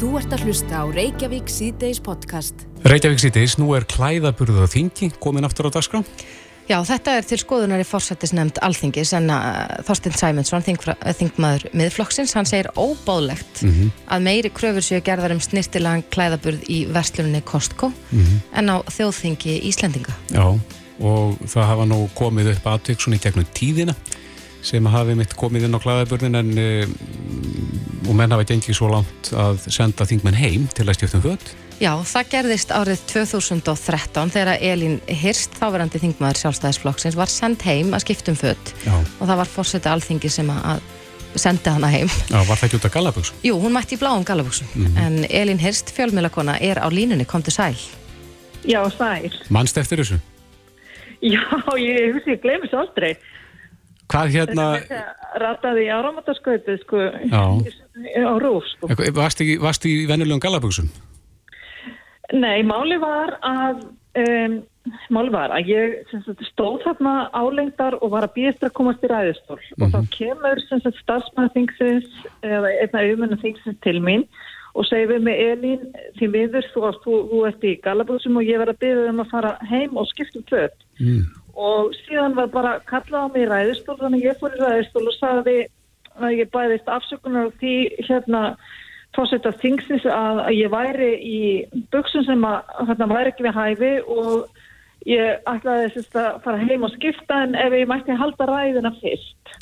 [0.00, 2.62] Þú ert að hlusta á Reykjavík C-Days podcast.
[2.88, 6.00] Reykjavík C-Days, nú er klæðaburða þingi komin aftur á dagskrá.
[6.70, 12.48] Já, þetta er til skoðunar í fórsættisnefnd Alþingis en uh, Þorstein Sæmundsson, þingmaður miðflokksins, hann
[12.48, 13.90] segir óbáðlegt mm -hmm.
[14.16, 18.40] að meiri kröfur séu gerðar um snirtilegan klæðaburð í versluninni Kostko mm -hmm.
[18.56, 20.16] en á þjóðþingi Íslendinga.
[20.32, 20.48] Já,
[21.00, 23.94] og það hafa nú komið upp aðtök svona í tegnum tíðina
[24.62, 27.59] sem hafi mitt komið inn á klæðaburðin en um,
[28.10, 31.52] og menn hafa gengið svo langt að senda þingmenn heim til að stjórnum född.
[31.80, 38.04] Já, það gerðist árið 2013 þegar Elín Hirst, þáverandi þingmaður sjálfstæðisflokksins, var sendt heim að
[38.04, 40.82] skiptum född og það var fórseti alþingi sem að
[41.38, 42.10] sendi hana heim.
[42.28, 43.40] Já, var það ekki út af gallaböksum?
[43.46, 45.06] Jú, hún mætti í bláum gallaböksum, mm -hmm.
[45.06, 47.78] en Elín Hirst, fjölmjölakona, er á línunni, kom til sæl.
[48.66, 49.30] Já, sæl.
[49.48, 50.18] Mannst eftir þessu?
[51.22, 51.44] Já,
[51.78, 53.14] ég hef sér glemis aldrei.
[54.10, 54.66] Hvað hérna...
[55.40, 58.90] Rataði í áramataskautu, sko, á rúf, sko.
[59.14, 60.90] Varst í vennulegum gallaböksum?
[62.34, 63.84] Nei, máli var að
[64.18, 64.60] um,
[65.12, 69.10] máli var að ég sagt, stóð þarna álengdar og var að býðast að komast í
[69.10, 69.82] ræðistól mm -hmm.
[69.84, 70.10] og þá mhm.
[70.18, 70.62] kemur
[71.02, 72.08] stafsmæðingsins
[72.42, 74.26] eða einna auðmennar þingsins til mín
[74.74, 75.86] og segir við með Elín
[76.18, 79.30] því viður þú, þú, þú ert í galabúsum og ég verði að býða um að
[79.30, 81.24] fara heim og skiptum tvöld mm.
[81.60, 85.16] Og síðan var bara kallað á mig í ræðistól þannig ég fór í ræðistól og
[85.18, 85.56] sagði
[86.20, 87.74] að ég bæðist afsökunar og því
[88.06, 88.42] hérna
[89.16, 91.40] fórsetta þingsins að, að ég væri í
[91.92, 94.60] buksum sem að hérna væri ekki við hæfi og
[95.08, 99.54] ég ætlaði þess að fara heim og skipta en ef ég mætti halda ræðina fyrst.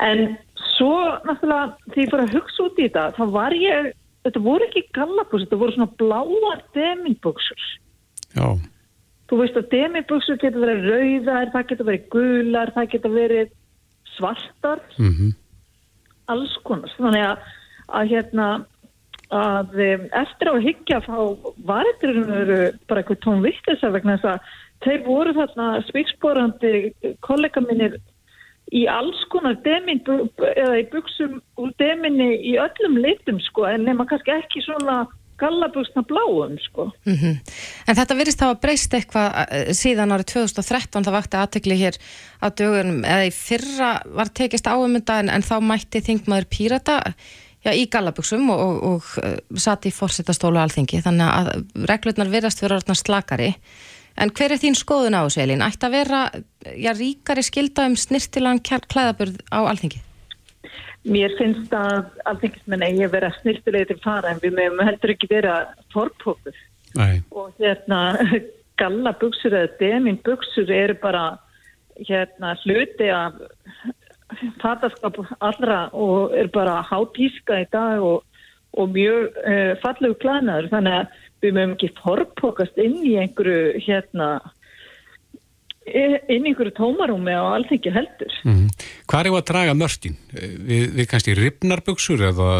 [0.00, 0.36] En
[0.76, 0.94] svo
[1.26, 3.90] náttúrulega því ég fór að hugsa út í þetta þá var ég,
[4.26, 7.66] þetta voru ekki gallabús, þetta voru svona bláar deminbuksur.
[8.32, 8.46] Já.
[9.32, 13.52] Þú veist að deminbuksur getur verið rauðar, það getur verið gular, það getur verið
[14.12, 15.30] svartar, mm -hmm.
[16.28, 16.92] alls konar.
[16.98, 17.38] Þannig að
[17.92, 18.48] að hérna
[19.32, 19.78] að
[20.20, 21.16] eftir á að higgja þá
[21.64, 24.50] var eitthvað bara eitthvað tónvittisa vegna þess að
[24.84, 26.72] þeir voru þarna spíksporandi
[27.24, 27.96] kollega minnir
[28.72, 34.06] í alls konar demin eða í buksum úr deminni í öllum litum sko en nema
[34.10, 35.06] kannski ekki svona
[35.40, 36.90] gallabugsna bláum sko.
[37.06, 37.38] Mm -hmm.
[37.86, 41.96] En þetta virðist þá að breyst eitthvað eh, síðan árið 2013 það vakti aðtökli hér
[42.42, 47.00] á dögunum eða í fyrra var tekist áumynda en, en þá mætti þingmaður Pírata
[47.64, 51.50] já, í gallabugsum og, og, og uh, satt í fórsettastólu alþengi þannig að
[51.88, 53.54] reglurnar verðast vera orðnar slakari
[54.16, 55.64] en hver er þín skoðun á þessu Elín?
[55.64, 56.22] Ætti að vera
[56.76, 60.02] já, ríkari skilda um snirtilan klæðaburð á alþengi?
[61.02, 65.30] Mér finnst að alþengismenn eigi að vera snirtilegir til fara en við meðum heldur ekki
[65.32, 65.54] vera
[65.94, 66.58] forpókur
[67.32, 68.02] og hérna
[68.80, 71.24] gallabugsur eða deminbugsur eru bara
[72.06, 73.40] hérna hluti af
[74.62, 78.22] fattaskap allra og er bara hátíska í dag og,
[78.78, 84.28] og mjög uh, fallegu klænaður þannig að við mögum ekki forpokast inn í einhverju hérna
[85.86, 88.32] inn í einhverju tómarúmi á allþengi heldur.
[88.44, 88.88] Mm -hmm.
[89.10, 90.16] Hvað er það að draga mörgin?
[90.32, 92.50] Við, við kannski ripnarböksur eða?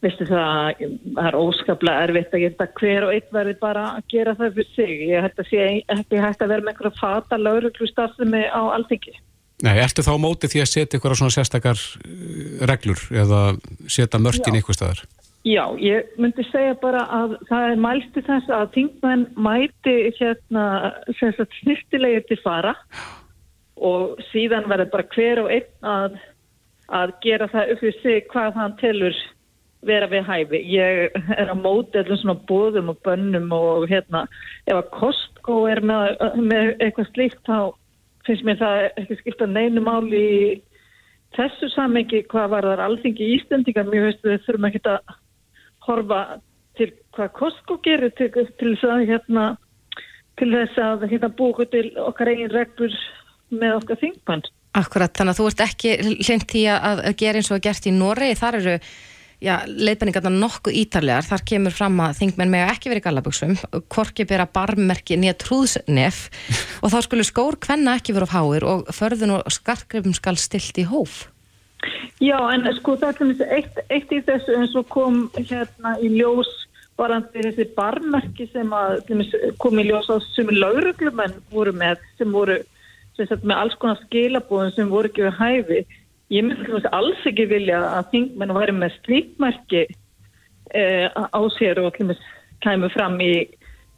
[0.00, 0.80] Vistu það,
[1.14, 4.70] það er óskaplega erfitt að geta hver og einn verði bara að gera það fyrir
[4.74, 4.92] sig.
[5.10, 5.50] Ég hætti að
[6.44, 9.12] að vera með einhverja fata lauruglu stafsumi á allþengi.
[9.60, 13.40] Nei, ertu þá mótið því að setja á svona sérstakar eh, reglur eða
[13.92, 15.04] setja mörkin ykkur staðar?
[15.40, 20.64] Já, ég myndi segja bara að það er mælstu þess að þingmenn mæti hérna
[21.16, 22.74] snirtilegir til fara
[23.80, 26.18] og síðan verður bara hver og einn að,
[26.92, 29.16] að gera það upp fyrir sig hvað hann telur
[29.88, 30.60] vera við hæfi.
[30.74, 34.26] Ég er að móti allir svona bóðum og bönnum og hérna
[34.66, 37.72] ef að Costco er með, með eitthvað slíkt þá
[38.28, 40.44] finnst mér það ekki skilta neinu máli í
[41.38, 45.16] þessu samengi hvað var þar alþingi í Íslandingar mjög veist við þurfum ekki að
[45.90, 46.20] horfa
[46.78, 49.46] til hvað Costco gerir til, til þess að hérna
[50.40, 52.96] til þess að hérna búið til okkar eigin reglur
[53.50, 54.46] með okkar þingpann
[54.78, 57.92] Akkurat, þannig að þú ert ekki hlind í að gera eins og að gert í
[57.94, 58.74] Noregi, þar eru
[59.42, 61.26] já, leiðbenningarna nokkuð ítarlegar.
[61.26, 63.56] Þar kemur fram að þingmenn með ekki verið gallaböksum,
[63.90, 66.22] korki bera barmerki nýja trúðsnef.
[66.84, 70.78] Og þá skulle skór hvenna ekki verið á háir og förðun og skarkrifum skal stilt
[70.78, 71.24] í hóf
[72.20, 76.50] Já, en sko það er eitt, eitt í þessu eins og kom hérna í ljós
[77.00, 79.00] varandi þessi barmerki sem að
[79.62, 82.58] kom í ljós á sem lauruglumenn voru með sem voru
[83.16, 85.80] sem sagt, með alls konar skilabóðum sem voru ekki við hæfi
[86.30, 89.80] Ég myndi alls ekki vilja að þingmenn væri með slíkmerki
[90.78, 91.96] eh, á sér og
[92.62, 93.32] kæmu fram í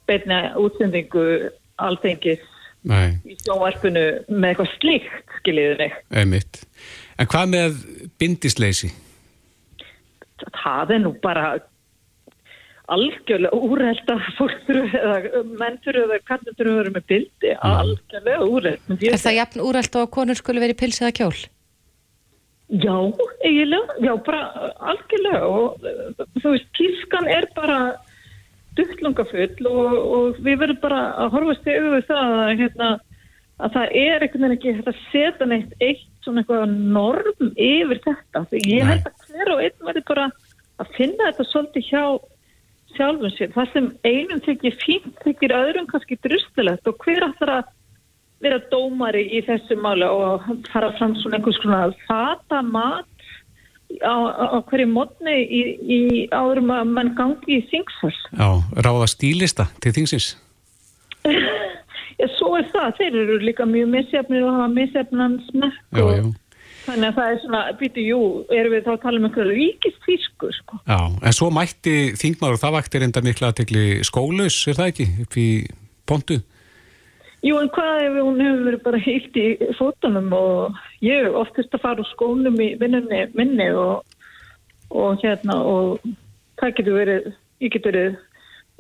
[0.09, 1.27] beina útsendingu
[1.77, 2.41] alþengis
[2.89, 3.21] Nei.
[3.29, 5.99] í sjóarpunu með eitthvað slíkt, skiljiðu mig.
[6.09, 6.63] Einmitt.
[7.23, 7.81] En hvað með
[8.19, 8.91] bindisleysi?
[10.63, 11.53] það er nú bara
[12.93, 17.53] algjörlega úrælt að fólk þurfu eða menn þurfu eða kallir þurfu að vera með bildi
[17.69, 21.37] algjörlega úrælt Er það jafn úrælt og að konur skulle verið pils eða kjól?
[22.73, 22.97] Já,
[23.45, 25.41] eiginlega, já bara algjörlega.
[25.45, 27.79] Og þú veist, tískan er bara
[28.79, 32.89] duttlungafull og, og við verðum bara að horfast í auðvitað það að, hérna,
[33.61, 38.45] að það er einhvern veginn ekki að setja neitt eitt svona eitthvað norm yfir þetta.
[38.51, 40.29] Því ég held að hver og einn verður bara
[40.83, 42.05] að finna þetta svolítið hjá
[42.97, 43.53] sjálfum sér.
[43.55, 47.71] Það sem einum tekir fínt tekir öðrum kannski drustilegt og hver aftur að
[48.43, 53.07] vera dómari í þessu máli og fara fram svona einhvers konar fata mat
[54.03, 54.15] á,
[54.57, 56.01] á hverju mótni í, í
[56.33, 58.17] áðurum að mann gangi í þingsfall.
[58.35, 58.49] Já,
[58.83, 60.33] ráða stílista til þingsins.
[62.19, 62.95] Já, svo er það.
[63.01, 66.31] Þeir eru líka mjög misjafnir og hafa misjafnan smekk og
[66.83, 70.49] þannig að það er svona, býtu, jú, erum við þá að tala um einhverju ríkistísku,
[70.57, 70.81] sko.
[70.89, 75.07] Já, en svo mætti þingmaður og það vakti reynda mikla aðtegli skólaus, er það ekki,
[75.23, 75.47] upp í
[76.11, 76.41] pontu?
[77.43, 79.47] Jú, en hvað ef hún hefur verið bara heilt í
[79.79, 84.05] fótunum og ég hef oftast að fara úr skónum í vinnunni minni og,
[84.95, 86.05] og hérna og
[86.61, 87.33] það getur verið,
[87.65, 88.21] ég getur verið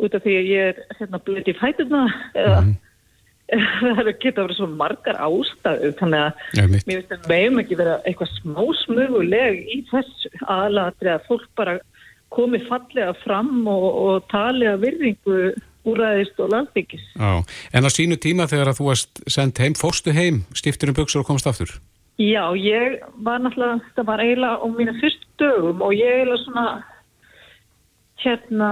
[0.02, 2.05] út af því að ég er hérna blöðt í fætuna
[2.38, 2.70] eða mm.
[3.99, 6.87] það getur verið svo margar ástæðu þannig að mitt.
[6.89, 11.77] mér finnst að hefum ekki verið eitthvað smá smuguleg í þessu aðlatri að fólk bara
[12.33, 15.39] komi fallega fram og, og tali að virðingu
[15.89, 17.03] úræðist og landbyggis.
[17.19, 17.43] Já,
[17.75, 21.25] en á sínu tíma þegar að þú varst sendt heim, fórstu heim, stiftur um buksur
[21.25, 21.75] og komst aftur?
[22.21, 26.67] Já, ég var náttúrulega, þetta var eiginlega á mínu fyrst dögum og ég eiginlega svona
[28.23, 28.71] hérna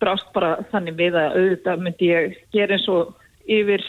[0.00, 3.12] brást bara þannig við að auðvitað myndi ég gera eins og
[3.48, 3.84] yfir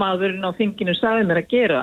[0.00, 1.82] maðurinn á þinginu sagði mér að gera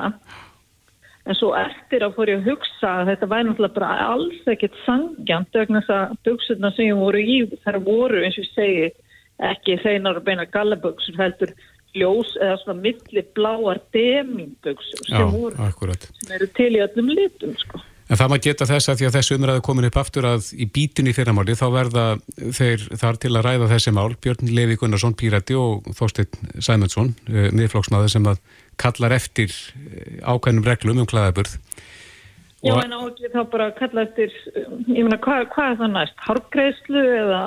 [1.23, 4.79] en svo eftir að fór ég að hugsa að þetta væri náttúrulega bara alls ekkert
[4.83, 8.89] sangjant vegna þess að buksurna sem ég voru í þar voru eins og ég segi
[9.43, 11.53] ekki hreinar og beina gallaböksur heldur
[11.97, 17.81] ljós eða svona milli bláar demingböksur Já, sem, sem eru til í öllum litum sko.
[18.11, 20.67] En það maður geta þess að því að þessu umræðu komin upp aftur að í
[20.75, 22.03] bítunni fyrramáli þá verða
[22.35, 27.47] þeir þar til að ræða þessi mál Björn Levi Gunnarsson, Pírati og Þorstein Sæmundsson, uh,
[27.55, 28.41] miðflokksmaður sem að
[28.81, 31.59] kallar eftir eh, ákveðnum reglum um klæðaburð.
[32.63, 34.33] Já, en á ekki þá bara kalla eftir,
[34.63, 36.15] um, ég meina, hvað, hvað er það næst?
[36.25, 37.41] Hárgreislu eða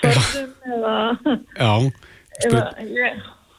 [0.00, 0.94] förðum eða,
[1.58, 1.72] Já,
[2.48, 2.64] eða,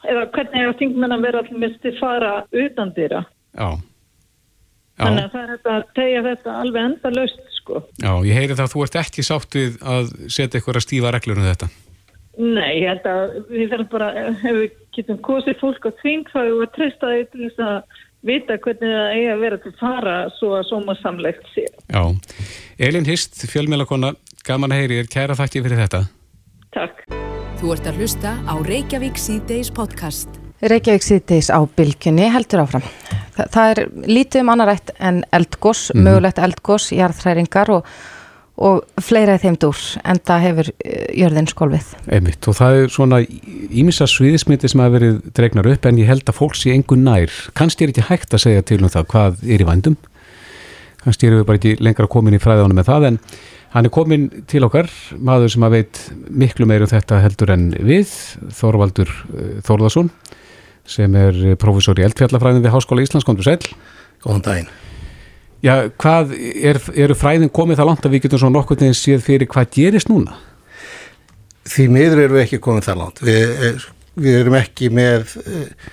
[0.08, 2.34] eða hvernig er að þingmenn að vera allir misti fara
[2.64, 3.22] utan dýra?
[3.52, 3.68] já.
[5.06, 7.82] Þannig að það er þetta að tegja þetta alveg enda löst, sko.
[8.02, 11.14] já, ég heyri það að þú ert ekki sátt við að setja ykkur að stífa
[11.14, 11.70] reglur um þetta.
[12.42, 16.38] Nei, ég held að við verðum bara, ef við getum kosið fólk á þing, þá
[16.42, 18.00] erum við að treysta því til þess að
[18.32, 21.66] vita hvernig það eigi að vera til fara svo að sóma samlegt sé.
[21.92, 22.02] Já.
[22.88, 24.14] Elin Hist, fjölmjölakona,
[24.46, 26.04] gaman að heyri þér, kæra þakki fyrir þetta.
[26.72, 27.04] Takk.
[27.60, 30.41] Þú ert að hlusta á Reykjavík C-Days podcast.
[30.62, 32.84] Reykjavík síðdeis á bylgjunni heldur áfram.
[33.34, 37.88] Þa, það er lítið um annarætt en eldgós, mögulegt eldgós, jarðhræringar og,
[38.62, 41.88] og fleira í þeim dúr en það hefur eh, jörðin skólfið.
[42.14, 46.30] Einmitt, og það er svona ímissa sviðismyndi sem hafa verið dregnar upp en ég held
[46.30, 47.34] að fólk sé engu nær.
[47.58, 49.96] Kannski er ekki hægt að segja til um það hvað er í vændum.
[51.02, 53.18] Kannski erum við bara ekki lengra komin í fræðanum með það en
[53.72, 54.86] hann er komin til okkar,
[55.18, 58.14] maður sem að veit miklu meir um þetta heldur en við,
[58.54, 60.12] Þorvaldur eh, Þórðarsson
[60.88, 63.60] sem er professor í eldfjallafræðin við Háskóla Íslands, komdu sæl.
[64.22, 64.70] Góðan daginn.
[65.62, 69.22] Já, hvað er, eru fræðin komið það langt að við getum svo nokkur neginn séð
[69.22, 70.34] fyrir hvað gerist núna?
[71.70, 73.22] Því miður erum við ekki komið það langt.
[73.22, 73.84] Við, eh,
[74.26, 75.90] við erum ekki með eh,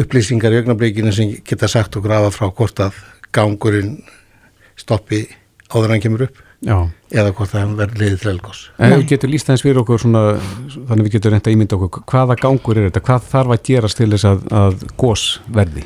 [0.00, 2.96] upplýsingar í augnablikinu sem geta sagt okkur aða frá hvort að
[3.34, 3.98] gangurinn
[4.80, 5.26] stoppi
[5.68, 6.76] áður hann kemur upp Já.
[7.12, 8.60] eða hvort að hann verður liðið til elgós.
[8.78, 10.22] En við getum líst aðeins fyrir okkur svona,
[10.74, 14.00] þannig við getum reynda að ímynda okkur, hvaða gangur er þetta, hvað þarf að gerast
[14.00, 15.24] til þess að, að gós
[15.58, 15.84] verði?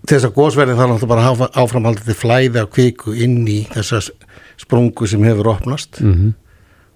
[0.00, 4.00] Til þess að gósverðin þarf náttúrulega bara að áframhaldið flæði af kviku inn í þessa
[4.60, 6.30] sprungu sem hefur opnast Mm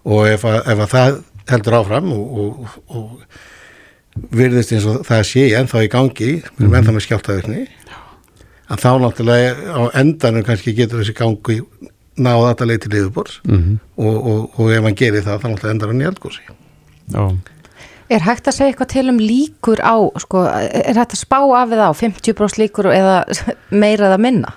[0.04, 1.18] og ef að, ef að það
[1.50, 6.76] heldur áfram og, og, og virðist eins og það sé ennþá í gangi, við erum
[6.78, 7.62] ennþá með skjáltavirkni
[8.64, 11.58] að þá náttúrulega á endanum kannski getur þessi gangi
[12.16, 13.78] náða þetta leið til yfirbors -hmm.
[13.96, 16.40] og, og, og ef hann gerir það þá náttúrulega endar hann í eldgósi
[17.12, 17.36] Já,
[18.08, 21.70] Er hægt að segja eitthvað til um líkur á, sko, er hægt að spá af
[21.70, 23.24] við á 50% líkur eða
[23.82, 24.52] meira eða minna?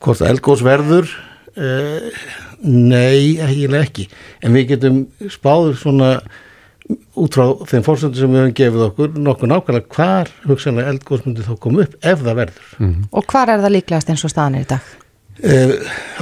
[0.00, 1.10] hvort að eldgós verður
[1.56, 2.06] uh,
[2.62, 4.06] nei, eiginlega ekki
[4.40, 6.12] en við getum spáður svona
[7.20, 11.44] út frá þeim fórsöndu sem við höfum gefið okkur nokkuð nákvæmlega hvar hugsanlega eldgós myndi
[11.46, 14.58] þá koma upp ef það verður mm Og hvar er það líklegast eins og staðan
[14.58, 14.90] er í dag?
[15.38, 15.74] Uh,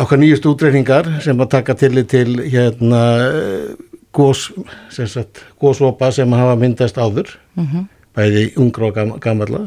[0.04, 3.04] okkar nýjust útreiningar sem að taka til til hérna
[4.12, 4.48] gós,
[4.90, 7.30] sem sagt, gósopa sem hafa myndast áður
[8.18, 9.66] bæði ungra og gam, gamalla.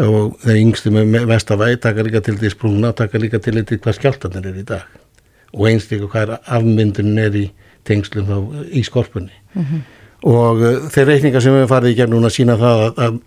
[0.00, 3.98] Og þeir yngstu með vestavæg taka líka til því sprungna taka líka til því hvað
[3.98, 4.86] skjáltanir er í dag.
[5.52, 7.50] Og einstíku hvað er afmyndunin er í
[7.84, 9.34] tengslum þá í skorpunni.
[10.22, 13.20] Og uh, þeir reikningar sem við farið í gerð núna sína það að, að,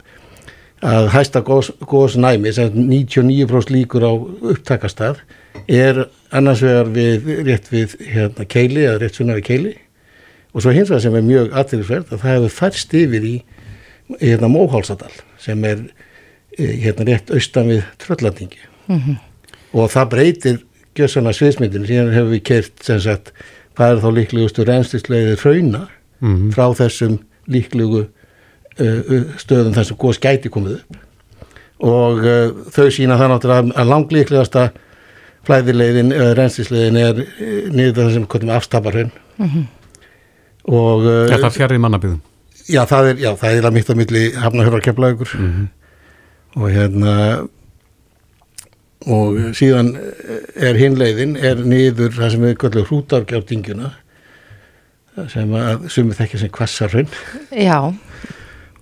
[0.83, 4.11] að hæsta gós, gósnæmi sem 99% líkur á
[4.51, 5.21] upptakastað
[5.71, 6.05] er
[6.35, 9.73] annars vegar við rétt við hérna, keili eða rétt sunna við keili.
[10.55, 13.35] Og svo hins vegar sem er mjög aðtilsverð að það hefur færst yfir í
[14.19, 15.81] hérna Móhálsadal sem er
[16.57, 18.61] eh, hérna rétt austan við Tröllandingi
[19.73, 20.59] og það breytir
[20.95, 23.33] gjössana sviðsmyndinu síðan hefur við kert sem sagt
[23.75, 25.81] hvað er þá líklegustu reynslisleiðir hrauna
[26.53, 27.17] frá þessum
[27.51, 28.05] líklegu
[28.75, 30.99] stöðum þar sem góðs gæti komið upp.
[31.85, 34.67] Og uh, þau sína það náttúrulega að langlíklegasta
[35.45, 39.11] flæðilegðin, uh, reynslisleiðin er uh, niður það sem komum afstafarhraun
[40.65, 42.21] og uh, Er það fjarrið mannabíðum?
[42.65, 45.35] Já, það er, já, það er að mitt á milli hafnahjörðar keflaugur
[46.55, 47.13] og hérna
[49.05, 49.91] og síðan
[50.55, 53.91] er hinleiðin er niður það sem við kallum hrútargjártinguna
[55.31, 57.11] sem að sumið þekkja sem kvassarhraun
[57.53, 57.93] Já,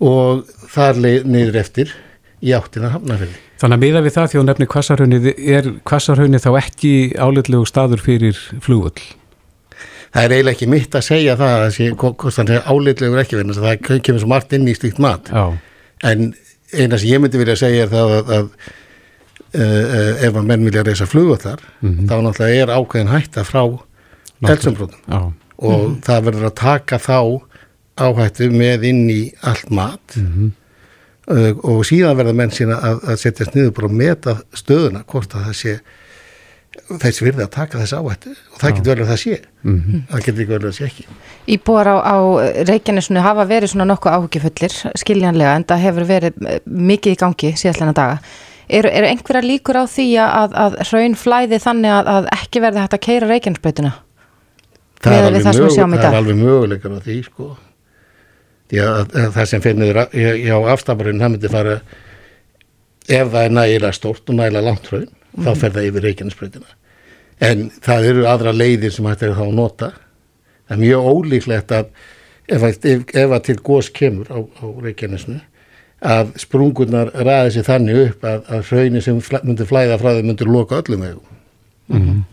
[0.03, 0.43] og
[0.73, 1.95] þar leið niður eftir
[2.43, 3.41] í áttina hafnafjörði.
[3.63, 8.03] Þannig að miða við það því að nefni kvassarhaunnið er kvassarhaunnið þá ekki áleitlegu staður
[8.03, 9.05] fyrir flugvöll?
[10.13, 11.77] Það er eiginlega ekki mitt að segja það að
[12.37, 15.31] hann er álitlegur ekki verðin það kemur svo margt inn í slíkt mat.
[15.31, 15.55] Já,
[16.11, 16.33] en
[16.73, 18.49] eina sem ég myndi vilja segja er það að, að
[19.53, 23.63] uh, ef að menn vilja reysa flugvöllar þá náttúrulega er ákveðin hætta frá
[24.43, 25.19] telsumbrotum já,
[25.63, 27.17] og það verður að taka þá
[27.99, 30.17] áhættu með inn í allt mat.
[31.23, 35.35] Uh, og síðan verða menn sína að, að setjast niður bara og meta stöðuna hvort
[35.37, 35.75] að það sé
[36.99, 38.33] þessi virði að taka þessi áhættu.
[38.53, 39.37] Og það getur vel að það sé.
[39.63, 41.05] Það getur ekki vel að það sé ekki.
[41.55, 42.17] Íbúar á, á
[42.69, 47.53] Reykjanesunu hafa verið svona nokkuð áhugifullir, skiljanlega, en það hefur verið eh, mikið í gangi
[47.61, 48.17] síðastlega daga.
[48.73, 52.83] Eru er einhverja líkur á því að, að hraun flæði þannig að, að ekki verði
[52.83, 53.93] hægt að keira Reykjanesbreytuna?
[55.03, 57.49] það er, er alveg möguleikar á því sko.
[58.71, 61.75] Því að, að það sem finnir hjá afstafurinn það myndi fara
[63.03, 65.59] ef það er nægilega stórt og nægilega langt hraun þá Mhm.
[65.59, 66.73] fer það yfir Reykjanesbreytina
[67.43, 69.87] en það eru aðra leiðir sem hægt er þá að nota
[70.69, 71.87] það er mjög ólíklegt að
[72.47, 75.39] ef, ef, ef að til gós kemur á, á Reykjanesnu
[76.03, 80.27] að sprungurnar ræði sér þannig upp að, að hraunir sem flæ, myndir flæða frá þeim
[80.31, 82.23] myndir loka öllum eigum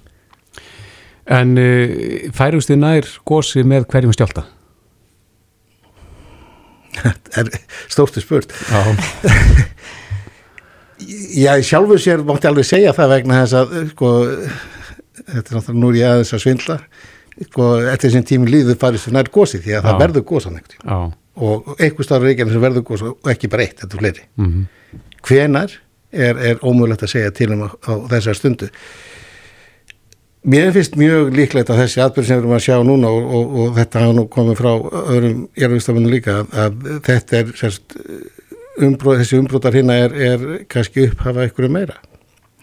[1.30, 4.44] En uh, færust þið nær gósi með hverjum stjálta?
[7.38, 7.50] er
[7.88, 8.54] stórtu spurt.
[8.70, 8.80] Já,
[11.34, 14.10] Já, sjálfur sér mátti alveg segja það vegna þess að sko,
[15.16, 16.76] þetta er náttúrulega nú ég aðeins að svindla
[17.46, 20.00] sko, eftir þessum tími líður farið svo nær gósi því að það Já.
[20.02, 20.58] verður gósan
[21.40, 24.26] og einhver starf reykjarnir sem verður gósa og ekki bara eitt, þetta er fleiri.
[24.36, 24.66] Mhm,
[25.28, 25.76] hvenar
[26.12, 28.68] er, er ómögulegt að segja til um á, á þessar stundu
[30.42, 33.56] Mér finnst mjög líklegt að þessi atbyrð sem við erum að sjá núna og, og,
[33.60, 34.70] og þetta hafa nú komið frá
[35.00, 37.96] öðrum jærfistafinu líka að, þetta er sérst,
[38.80, 41.98] umbróð, þessi umbrótar hérna er, er kannski upphafa einhverju meira.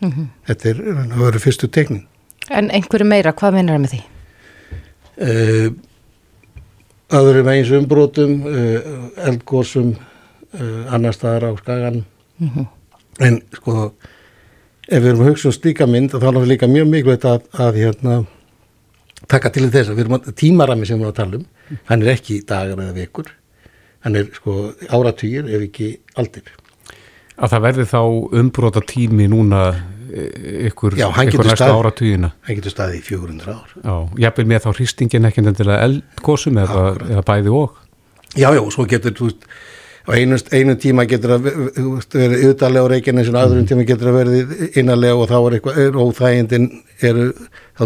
[0.01, 2.03] Þetta er það verður fyrstu teknin.
[2.49, 4.01] En einhverju meira, hvað meinar það með því?
[5.17, 5.69] Uh,
[7.17, 8.91] öðrum eins umbrótum, uh,
[9.29, 9.93] eldgósum,
[10.57, 12.03] uh, annar staðar á skagan.
[13.21, 13.91] En sko,
[14.87, 17.49] ef við erum að hugsa um slíka mynd, þá er það líka mjög mikilvægt að,
[17.65, 18.19] að hérna,
[19.31, 22.05] taka til þess að við erum að, tímarami sem við erum að tala um, hann
[22.05, 23.33] er ekki dagar eða vikur,
[24.05, 24.55] hann er sko
[24.87, 25.91] áratugir ef ekki
[26.21, 26.51] aldir.
[27.37, 28.01] að það verði þá
[28.41, 32.31] umbróta tími núna eh, ykkur, Já, hann ykkur næsta áratugina.
[32.47, 33.75] Það getur staðið í 400 ár.
[33.83, 37.83] Já, jafnvel með þá hristingin ekki endilega eldgósum eða, eða bæði og.
[38.37, 39.45] Já, já, og svo getur, þú veist,
[40.07, 41.47] á einu, einu tíma getur að
[42.15, 45.97] verið auðarlega á reikinu en öðrum tíma getur að verið innarlega og þá er eitthvað,
[45.99, 46.67] óþægindin
[47.03, 47.25] eru
[47.77, 47.83] þá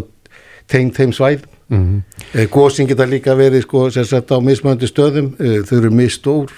[0.72, 1.48] tengd þeim svæð.
[1.72, 2.02] Mm -hmm.
[2.34, 6.52] Eh, Gósin geta líka verið sko sem sagt á mismöndi stöðum, eh, þau eru misstór.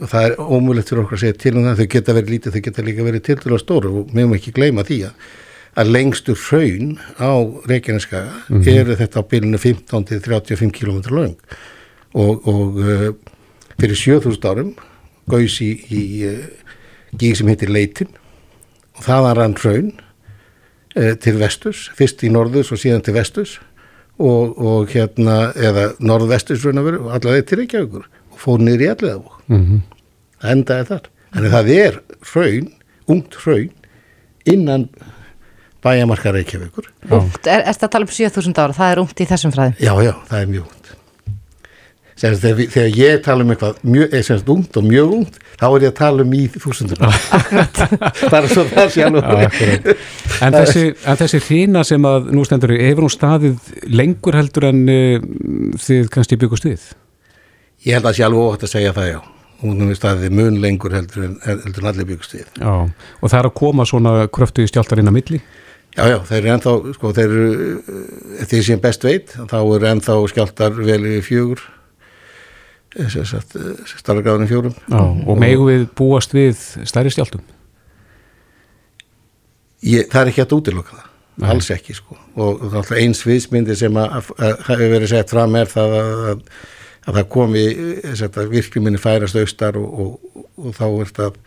[0.00, 2.52] Og það er ómulegt fyrir okkur að segja til um það, þau geta verið lítið,
[2.52, 5.12] þau geta líka verið til að stóra og mér má ekki gleyma því að,
[5.76, 7.32] að lengstur hraun á
[7.66, 8.32] Reykjaneskaga
[8.66, 11.36] eru þetta á bylunu 15 til 35 km lang
[12.14, 13.14] og, og uh,
[13.80, 14.72] fyrir 7000 árum
[15.30, 16.74] gaus í, í uh,
[17.20, 18.10] gíg sem heitir Leitin.
[18.94, 23.56] Og þaðan rann hraun uh, til vesturs, fyrst í norðus og síðan til vesturs.
[24.14, 28.06] Og, og hérna, eða norðvestus raun að vera, og allavega til Reykjavíkur.
[28.34, 29.82] Og fór niður í allega Mm
[30.44, 31.10] það endaði þar.
[31.34, 31.98] Að það er
[32.30, 32.70] hraun,
[33.10, 33.72] ungt hraun
[34.54, 34.88] innan
[35.84, 36.88] bæjamarka Reykjavíkur.
[37.08, 39.78] Ungt, er, er þetta að tala um 7000 ára, það er ungt í þessum fræðum?
[39.80, 40.73] Já, já, það er mjög
[42.20, 45.66] þegar, þegar ég tala um eitthvað mjög, eh, sem sagt ungt og mjög ungt, þá
[45.68, 47.02] er ég að tala um í þúsundur.
[48.34, 49.92] Bara svo það sé alveg.
[50.44, 50.84] En þessi,
[51.22, 55.28] þessi hrína sem að nú stendur, hefur hún staðið lengur heldur en uh,
[55.84, 56.88] þið kannski byggust við?
[57.84, 59.20] Ég held að sé alveg óhætt að segja það, já.
[59.64, 62.48] Hún er staðið mun lengur heldur en, heldur en allir byggust við.
[62.60, 65.44] Já, og það er að koma svona kröftu í stjáltar inn að milli?
[65.94, 69.86] Já, já, þeir eru ennþá, sko, þeir eru, eh, því sem best veit, þá eru
[69.92, 71.62] ennþá skjáltar vel í fjögur,
[72.94, 74.74] starfgráðin fjórum.
[74.90, 77.42] Já, og megum við búast við stærri stjáltum?
[79.84, 81.10] Ég, það er ekki að útiloka það,
[81.42, 81.48] Nei.
[81.52, 82.16] alls ekki, sko.
[82.40, 82.62] Og
[82.96, 84.30] eins viðsmyndi sem að,
[84.64, 86.42] hafi verið sett fram er það að, að,
[87.04, 87.64] að það komi,
[88.54, 91.38] virkli minni færast austar og, og, og þá er það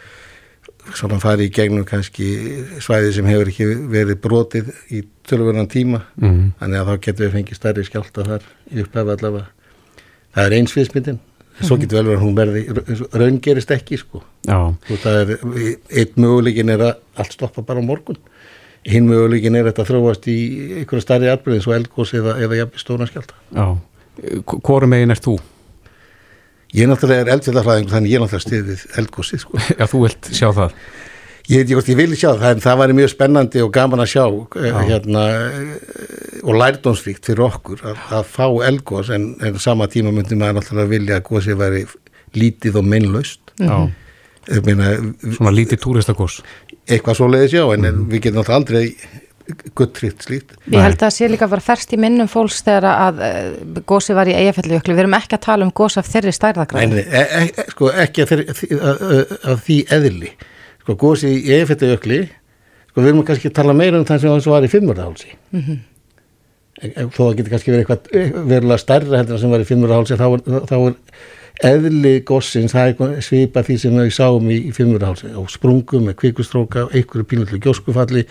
[0.96, 2.28] svona farið í gegnum kannski
[2.80, 6.54] svæði sem hefur ekki verið brotið í tölvörðan tíma Mm.
[6.62, 9.50] þannig að þá getum við fengið stærri skjálta þar í upphafi allavega
[10.38, 11.20] það er eins viðsmyndin
[11.62, 16.74] svo getur vel verið að hún verði raun gerist ekki sko og er, einn möguleikin
[16.74, 18.20] er að allt stoppa bara á morgun
[18.88, 20.38] hinn möguleikin er að þetta þróast í
[20.82, 23.68] einhverja stærri atbyrðin svo eldgós eða, eða jafnir stóna skjálta já.
[24.48, 25.38] Hvorum megin er þú?
[26.76, 30.80] ég náttúrulega er eldfjallafræðing þannig ég náttúrulega stiðið eldgósið sko Já, þú vilt sjá það.
[31.48, 34.04] Ég veit ekki hvort ég vilja sjá það, en það væri mjög spennandi og gaman
[34.04, 39.62] að sjá uh, hérna, uh, og lærdómsvíkt fyrir okkur að, að fá elgós en, en
[39.64, 41.86] sama tíma myndi maður náttúrulega vilja að gósið væri
[42.36, 43.56] lítið og minnlaust.
[43.64, 43.88] Já,
[44.48, 44.94] Ég meina,
[45.36, 46.38] svona lítið túristakos.
[46.88, 49.24] eitthvað svo leiðis já, en, en við getum náttúrulega aldrei
[49.76, 50.54] guttrikt slíkt.
[50.72, 54.16] Ég held að það sé líka bara ferst í minnum fólks þegar að uh, gósi
[54.16, 54.96] var í eigafelljökli.
[54.96, 56.94] Við erum ekki að tala um gós af þeirri Nei, stærðagráð.
[56.94, 58.44] nei, e, e, sko ekki að, þeir,
[58.78, 60.32] að, að, að því eðli.
[60.88, 62.22] Sko gósið í eifettujökli,
[62.88, 65.34] sko við erum kannski að tala meira um það sem það var í fimmurahálsi.
[65.52, 65.82] Mm -hmm.
[67.12, 70.28] Þó það getur kannski verið eitthvað eh, verulega stærra heldur sem var í fimmurahálsi, þá,
[70.70, 70.96] þá er
[71.68, 76.16] eðli gósins, það er svipa því sem við sáum í, í fimmurahálsi og sprungum með
[76.22, 78.24] kvikustróka, einhverju pínullu gjóskufalli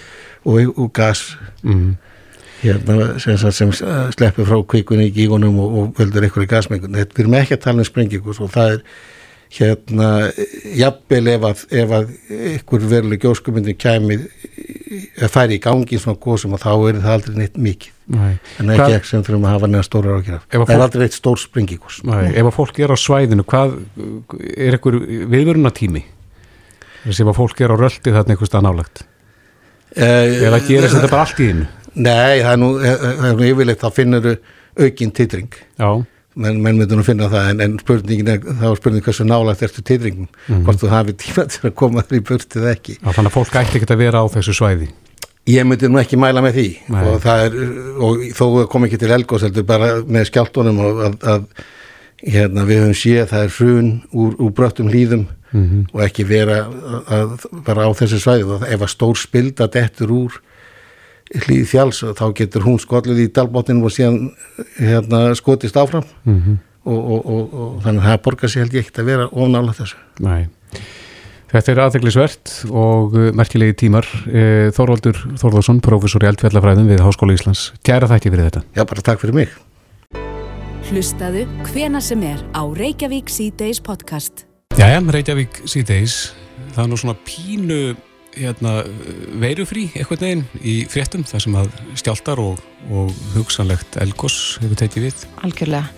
[0.44, 1.96] og, og gas Mm.
[2.62, 6.96] hérna, sem, sem uh, sleppur frá kvikunni í gígunum og, og völdur einhverju gasmengun.
[6.96, 8.80] Við erum ekki að tala um sprengingus og það er
[9.54, 10.08] hérna
[10.76, 14.18] jafnvel ef að, ef að einhver veruleg gjóskumyndin kæmi
[15.22, 17.92] að færi í gangi svona gósum og þá er það aldrei neitt mikið.
[18.16, 18.32] Nei.
[18.62, 21.40] En ekki ekki sem þurfum að hafa neða stóra að Það er aldrei neitt stór
[21.42, 22.00] sprengingus.
[22.06, 23.76] Nei, ef að fólk er á svæðinu, hvað
[24.56, 24.98] er einhver
[25.34, 26.04] viðvörunatími?
[27.06, 29.04] Ef að fólk er á röldi þarna einhvers stað nálagt.
[29.96, 31.66] Eh, Eða gerist þetta bara allt í einu?
[31.96, 34.26] Nei, það er nú, eh, það er nú yfirleitt þá finnur
[34.76, 35.54] aukinn titring.
[35.78, 35.90] Já,
[36.36, 39.62] menn, menn myndur nú finna það en, en spurningin er, þá er spurning hversu nálægt
[39.66, 40.28] ertu titringum,
[40.66, 43.36] hvort þú hafi tíma til að koma þér í burtið eða ekki já þannig að
[43.38, 44.88] fólk ætti ekki að vera á þessu svæði.
[45.46, 47.00] ég myndi nú ekki mæla með því Nei.
[47.06, 47.56] og það er,
[48.02, 51.48] og þó kom ekki til elgós heldur bara með skjáltunum og að, að
[52.26, 55.84] hérna, við höfum séð það er hrun úr, úr bröttum hlýðum Mhm.
[55.94, 60.10] og ekki vera að, að, bara á þessu svæði og ef að stór spilda dettur
[60.12, 60.34] úr
[61.34, 64.30] hlýð fjáls þá getur hún skollið í dalbóttinum og síðan
[64.78, 68.84] hérna, skotist áfram Mm og, og, og, og þannig að það borgar sér held ég
[68.84, 69.98] ekkert að vera ofnála þessu.
[70.24, 70.46] Nei.
[71.50, 74.08] Þetta er aðteglisvert og uh, merkilegi tímar.
[74.26, 77.68] Eh, Þorvaldur Þorðarsson, professor í eldfjallafræðum við Háskóla Íslands.
[77.86, 78.64] Kæra þætti fyrir þetta.
[78.76, 79.54] Já, bara takk fyrir mig.
[80.90, 84.44] Hlustaðu hvena sem er á Reykjavík C-Days podcast.
[84.76, 86.34] Jæja, Reykjavík síðdeis.
[86.74, 87.80] Það er nú svona pínu
[88.36, 88.76] hérna,
[89.42, 95.08] veirufrí eitthvað neginn í fréttum þar sem að stjáltar og, og hugsanlegt elgos hefur tekið
[95.08, 95.26] við.
[95.46, 95.90] Algjörlega.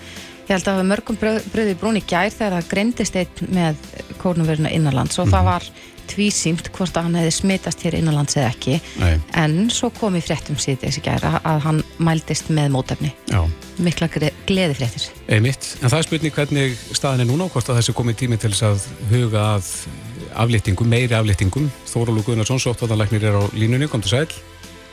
[0.49, 3.81] Ég held að það var mörgum bröði brún í gær þegar það greindist einn með
[4.23, 5.67] kórnumveruna innanlands og það var
[6.09, 10.23] tvísýmt hvort að hann hefði smitast hér innanlands eða ekki Nei, en svo kom í
[10.25, 13.43] fréttum síðan gær að, að hann mældist með mótefni já,
[13.85, 15.75] mikla gleði fréttir einmitt.
[15.83, 18.55] En það er spurning hvernig staðan er núna og hvort að þessi komið tími til
[18.55, 19.73] þess að huga að
[20.43, 21.69] aflýtingum, meiri aflýtingum.
[21.91, 24.29] Þórólu Guðnarsson, sóttvartanlæknir er á línunni, kom til sæl.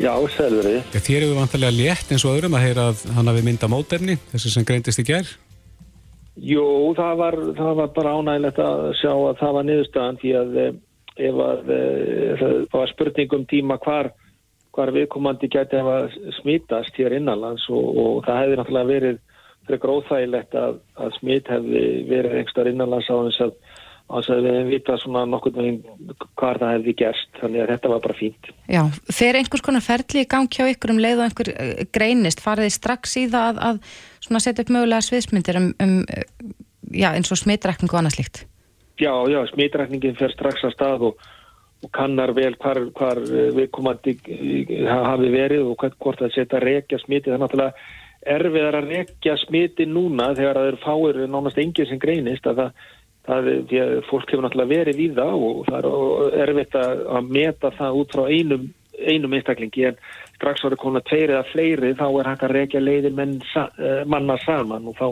[0.02, 0.82] Já, selveri.
[0.92, 4.18] Já, þér hefur vantarlega létt eins og öðrum að heyra að hann hafi mynda mótefni,
[4.34, 5.30] þessi sem greindist í gær.
[6.36, 6.66] Jú,
[6.98, 10.74] það var, það var bara ánægilegt að sjá að það var niðurstaðan því að eh,
[11.30, 14.12] ef að eh, það var spurning um tíma hvar,
[14.76, 19.22] hvar viðkomandi gæti hefa smítast hér innanlands og, og það hefði náttúrulega verið
[19.66, 23.56] fyrir gróðþægilegt að, að smít hefði verið einhverstaðar innanlands á þess að
[24.06, 27.72] á þess að við hefum vita svona nokkurn veginn hvar það hefði gerst þannig að
[27.74, 28.50] þetta var bara fínt.
[28.70, 28.82] Já,
[29.20, 32.70] fer einhvers konar ferli í gang hjá ykkur um leið og einhver eh, greinist, farið
[32.70, 36.28] þið strax í það að, að svona setja upp mögulega sviðsmyndir um, um eh,
[36.94, 38.46] já, eins og smitrækning og annað slíkt
[38.96, 41.24] Já, já, smitrækningin fer strax að stað og,
[41.84, 44.14] og kannar vel hvar, hvar viðkomandi
[44.88, 47.28] hafi verið og hvort það setja að rekja smiti.
[47.28, 52.00] Það er náttúrulega erfiðar að rekja smiti núna þegar það eru fáir nánast engið sem
[52.02, 52.86] greinist að það,
[53.28, 57.06] það er því að fólk hefur náttúrulega verið í það og það er erfitt að,
[57.30, 60.04] meta það út frá einum, einum einstaklingi en
[60.36, 63.40] strax voru konar tveir eða fleiri þá er hægt að rekja leiðir menn,
[64.12, 65.08] manna saman og þá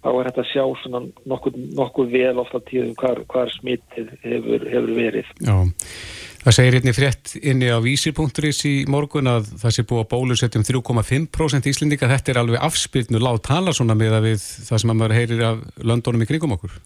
[0.00, 4.64] þá er þetta að sjá svona nokkuð, nokkuð vel ofta tíðum hvar, hvar smittið hefur,
[4.72, 5.32] hefur verið.
[5.44, 5.56] Já,
[6.44, 10.64] það segir einni frétt inni á vísir.is í morgun að það sé búið að bólusetjum
[10.70, 12.12] 3,5% íslendinga.
[12.14, 15.44] Þetta er alveg afspilnu lág tala svona með að við það sem að maður heyrir
[15.50, 16.80] af löndunum í kringum okkur.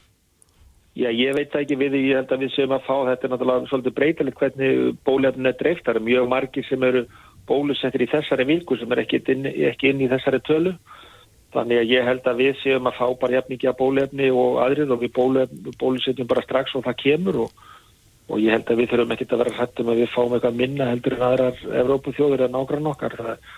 [0.94, 3.70] Já, ég veit ekki við, ég held að við séum að fá þetta er náttúrulega
[3.70, 5.82] svolítið breytilegt hvernig bólefnin er dreift.
[5.82, 7.06] Það eru mjög margir sem eru
[7.48, 10.76] bólusettir í þessari vilku sem er ekki inn, ekki inn í þessari tölu
[11.54, 14.56] Þannig að ég held að við séum að fá bara jafn mikið að bólefni og
[14.64, 15.12] aðrið og við
[15.78, 17.60] bólusetjum bara strax og það kemur og,
[18.26, 20.88] og ég held að við þurfum ekki að vera hrættum að við fáum eitthvað minna
[20.90, 23.14] heldur en aðrar Evrópu þjóður en ágrann okkar.
[23.20, 23.48] Það,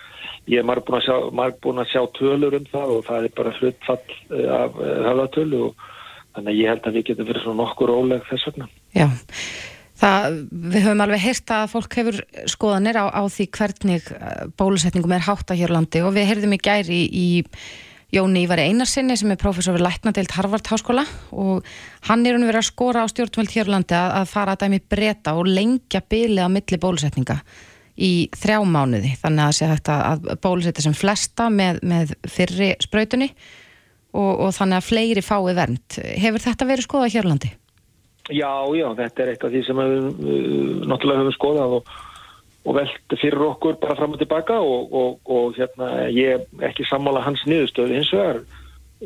[0.53, 4.51] ég er marg búin, að sjá tölur um það og það er bara hlutfall eh,
[4.59, 5.87] af höfðatölu og
[6.37, 8.69] þannig að ég held að við getum verið svona nokkur óleg þess vegna.
[8.95, 9.09] Já.
[9.97, 12.17] Það, við höfum alveg heyrt að fólk hefur
[12.53, 16.53] skoðanir á, á því hvernig eh, bólusetningum er hátt að hér landi og við heyrðum
[16.53, 17.27] í gæri í, í
[18.13, 21.03] Jóni Ívari Einarsinni sem er professor við Læknadeild Harvard Háskóla
[21.35, 21.65] og
[22.07, 25.49] hann er verið að skora á stjórnvöld Hjörlandi að, að fara að dæmi breyta og
[25.49, 27.41] lengja bylið á milli bólusetninga
[27.97, 32.75] í þrjá mánuði þannig að það sé hægt að bólusetja sem flesta með, með fyrri
[32.85, 33.31] spröytunni
[34.17, 36.01] og, og þannig að fleiri fái vernd.
[36.25, 37.53] Hefur þetta verið skoðað Hjörlandi?
[38.27, 40.07] Já, já, þetta er eitt af því sem við
[40.89, 41.97] náttúrulega höfum skoðað og
[42.67, 47.43] og velt fyrir okkur bara fram og tilbaka og, og, hérna ég ekki sammála hans
[47.47, 48.41] niðurstöðu hins vegar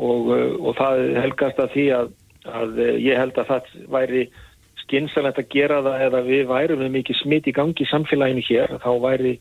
[0.01, 0.31] og,
[0.79, 2.13] það helgast að því að,
[2.61, 4.23] að ég held að það væri
[4.81, 8.77] skynsalegt að gera það eða við værum með mikið smitt í gangi í samfélaginu hér
[8.81, 9.35] þá væri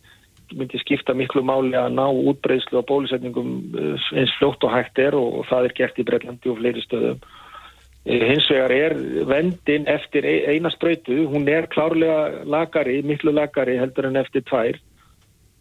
[0.57, 5.19] myndi skipta miklu máli að ná útbreyslu og bólusetningum eh, eins fljótt og hægt er
[5.19, 7.23] og það er gert í Breitlandi og fleiri stöðum
[8.07, 8.95] Eh, hins vegar er
[9.29, 14.79] vendin eftir eina spröytu, hún er klárlega lagari, miklu lagari heldur en eftir tvær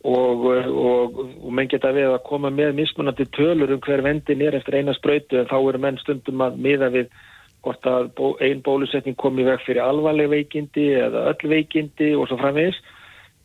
[0.07, 4.55] og, og, og menn geta við að koma með mismunandi tölur um hver vendin er
[4.55, 7.11] eftir eina spröytu en þá eru menn stundum að miða við
[7.59, 8.07] hvort að
[8.39, 12.79] einn bólusetning komi veg fyrir alvarleg veikindi eða öll veikindi og svo framvegis.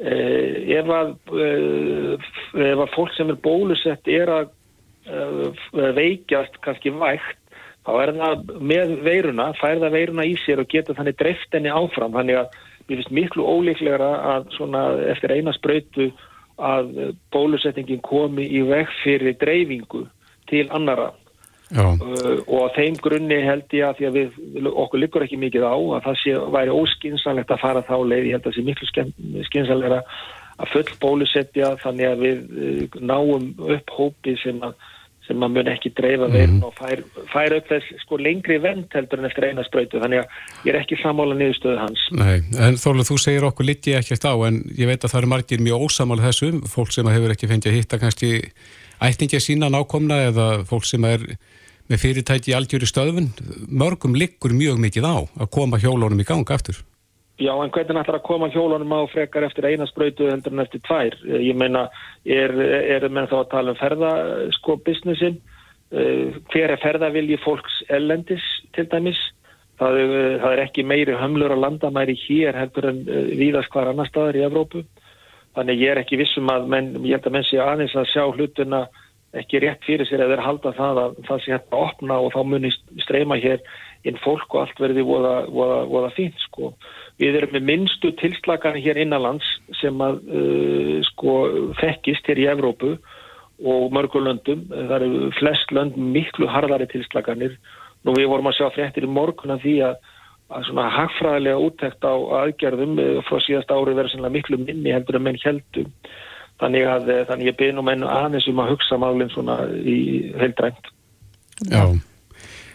[0.03, 2.15] Eh, ef, að, eh,
[2.67, 4.49] ef að fólk sem er bólusett er að
[5.07, 7.39] eh, veikjast kannski vægt
[7.87, 12.17] þá er það með veiruna, færða veiruna í sér og geta þannig dreift henni áfram.
[12.17, 12.57] Þannig að
[12.89, 16.09] mér finnst miklu ólíklegra að svona eftir eina spröytu
[16.59, 20.09] að bólusetningin komi í veg fyrir dreifingu
[20.51, 21.13] til annara.
[21.75, 24.39] Uh, og á þeim grunni held ég að því að við,
[24.71, 28.37] okkur liggur ekki mikið á að það sé, væri óskinsanlegt að fara þá leið, ég
[28.37, 30.01] held að það sé miklu skinsanlegra
[30.55, 34.77] að full bólusetja þannig að við uh, náum upp hópi sem að
[35.25, 36.35] sem maður mun ekki dreifa mm.
[36.37, 37.01] veirun og fær,
[37.33, 40.81] fær upp þess sko lengri vend heldur en eftir eina spröytu þannig að ég er
[40.83, 42.03] ekki samála niðurstöðu hans.
[42.13, 45.33] Nei, en Þólu þú segir okkur liti ekkert á en ég veit að það eru
[45.33, 48.33] margir mjög ósamála þessu fólk sem hefur ekki fengið að hitta kannski
[49.05, 51.25] ættingja sína nákomna eða fólk sem er
[51.91, 53.31] með fyrirtæki í algjöru stöðun
[53.69, 56.81] mörgum liggur mjög mikið á að koma hjólónum í gang aftur
[57.35, 60.83] Já, en hvernig ætlar að koma hjólunum á frekar eftir eina spröytu heldur en eftir
[60.87, 61.17] tvær?
[61.27, 61.89] Ég meina,
[62.23, 65.41] er, er menn þá að tala um ferðasko businessin?
[65.95, 68.45] Uh, hver er ferðavilji fólks ellendis
[68.75, 69.19] til dæmis?
[69.83, 73.75] Það, uh, það er ekki meiri hömlur að landa mæri hér heldur en uh, víðast
[73.75, 74.85] hvar annar staðar í Evrópu.
[75.59, 78.29] Þannig ég er ekki vissum að menn, ég held að menn sé aðeins að sjá
[78.31, 78.85] hlutuna
[79.41, 82.41] ekki rétt fyrir sér eða halda það að það sé hægt að opna og þá
[82.51, 83.63] munist streyma hér
[84.05, 86.73] inn fólk og allt verði voða, voða, voða fínt sko.
[87.21, 89.47] Við erum með minnstu tilslagan hér innanlands
[89.81, 91.37] sem að uh, sko
[91.81, 92.97] þekkist hér í Evrópu
[93.65, 94.67] og mörgulöndum.
[94.73, 97.57] Það eru flest lönd miklu harðari tilslaganir.
[98.05, 99.97] Nú við vorum að sjá fréttir í morgun að því að,
[100.53, 105.29] að svona hagfræðilega úttekt á aðgerðum uh, frá síðast ári verður miklu minni heldur en
[105.31, 105.91] menn heldum.
[106.65, 109.99] Þannig að uh, þannig ég byrjum enn aðeins um að hugsa málinn svona í
[110.41, 110.91] heildrænt.
[111.69, 111.85] Já.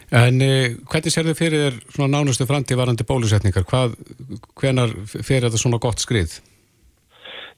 [0.09, 3.65] En eh, hvernig sér þau fyrir svona nánustu framtíðvarandi bólusetningar?
[3.69, 3.93] Hvað,
[4.57, 6.39] hvenar fyrir þetta svona gott skrið?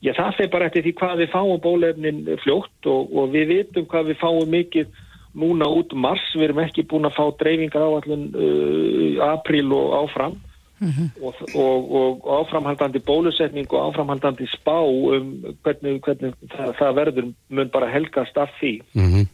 [0.03, 3.87] Já, það fyrir bara eftir því hvað við fáum bólefnin fljótt og, og við vitum
[3.87, 5.01] hvað við fáum mikið
[5.39, 6.25] núna út mars.
[6.35, 10.39] Við erum ekki búin að fá dreifingar á allin uh, april og áfram
[10.81, 11.09] mm -hmm.
[11.21, 11.93] og, og,
[12.25, 14.79] og áframhaldandi bólusetning og áframhaldandi spá
[15.15, 18.81] um hvernig, hvernig það, það verður mun bara helgast af því.
[18.93, 19.19] Mhm.
[19.19, 19.27] Mm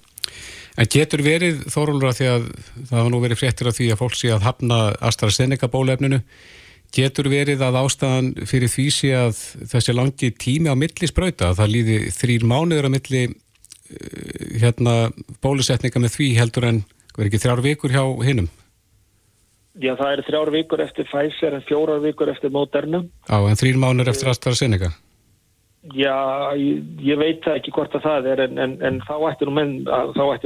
[0.78, 2.44] En getur verið, Þórólur, að því að
[2.86, 6.20] það hafa nú verið fréttir af því að fólk sé að hafna AstraZeneca bólefninu,
[6.96, 9.40] Getur verið að ástæðan fyrir því sé að
[9.74, 13.34] þessi langi tími á milli spröyta, að það líði þrýr mánuður á milli uh,
[14.62, 14.94] hérna
[15.44, 16.80] bólusetninga með því heldur en
[17.12, 18.48] verður ekki þrjár vikur hjá hinnum?
[19.78, 23.04] Já, það er þrjár vikur eftir Pfizer en fjórar vikur eftir Moderna.
[23.28, 24.92] Já, en þrýr mánuður eftir AstraZeneca?
[25.96, 26.18] Já,
[26.60, 29.14] ég, ég veit ekki hvort að það er en, en, en þá
[29.54, 29.76] menn,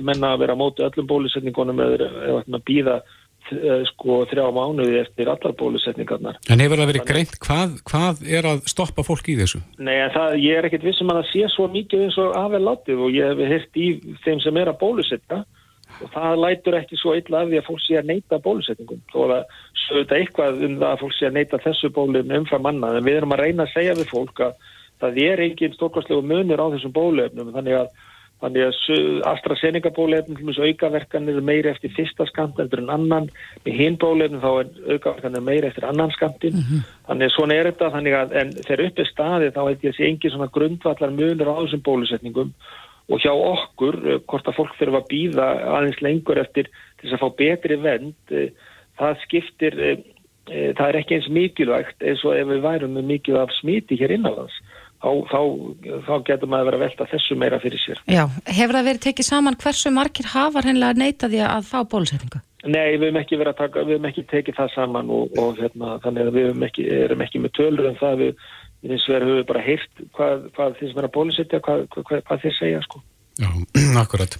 [0.04, 3.00] menna að vera á móti öllum bólusetningunum eða ættir að býða
[3.52, 6.38] Eh, sko þrjá mánuði eftir allar bólusetningarnar.
[6.48, 9.60] En hefur það verið greint hvað, hvað er að stoppa fólk í þessu?
[9.82, 13.02] Nei, það, ég er ekkert vissum að það sé svo mikið eins og afvel látið
[13.04, 13.90] og ég hef hirt í
[14.24, 15.42] þeim sem er að bólusetna
[16.04, 19.34] og það lætur ekki svo illa af því að fólk sé að neyta bólusetningum og
[19.34, 23.08] það sögða eitthvað um það að fólk sé að neyta þessu bólum umfram manna en
[23.08, 24.70] við erum að reyna að segja við fólk að
[25.02, 27.94] það er engin stórkvæmslegu munir á þessum bólefnum þannig að
[28.42, 33.28] Þannig að AstraZeneca bólefnum aukaverkanir er meiri eftir fyrsta skamt eftir en annan.
[33.66, 36.56] Með hinn bólefnum þá er aukaverkanir meiri eftir annan skamtin.
[36.58, 36.88] Mm -hmm.
[37.10, 37.92] Þannig að svona er þetta.
[37.96, 38.34] Þannig að
[38.66, 42.54] þegar upp er staðið þá að sé engin svona grundvallar munur á þessum bólusetningum
[43.10, 46.70] og hjá okkur, eh, hvort að fólk fyrir að býða aðeins lengur eftir
[47.02, 48.52] þess að fá betri vend, eh,
[49.00, 53.42] það skiptir, eh, það er ekki eins mikilvægt eins og ef við værum með mikið
[53.42, 54.54] af smiti hér innanlands
[55.02, 55.42] þá, þá,
[56.06, 58.02] þá getur maður að velta þessu meira fyrir sér.
[58.06, 62.42] Já, hefur það verið tekið saman hversu margir hafar hennilega neytaði að fá bólusetningu?
[62.62, 66.28] Nei, við hefum ekki taka, við hefum ekki tekið það saman og, og hérna, þannig
[66.28, 68.44] að við ekki, erum ekki með tölur en um það við,
[68.88, 72.24] eins og verðum við bara heyrt hvað, hvað þeir sem er að bólusetja, hvað, hvað,
[72.28, 73.02] hvað þeir segja sko.
[73.42, 73.50] Já,
[74.04, 74.38] akkurat.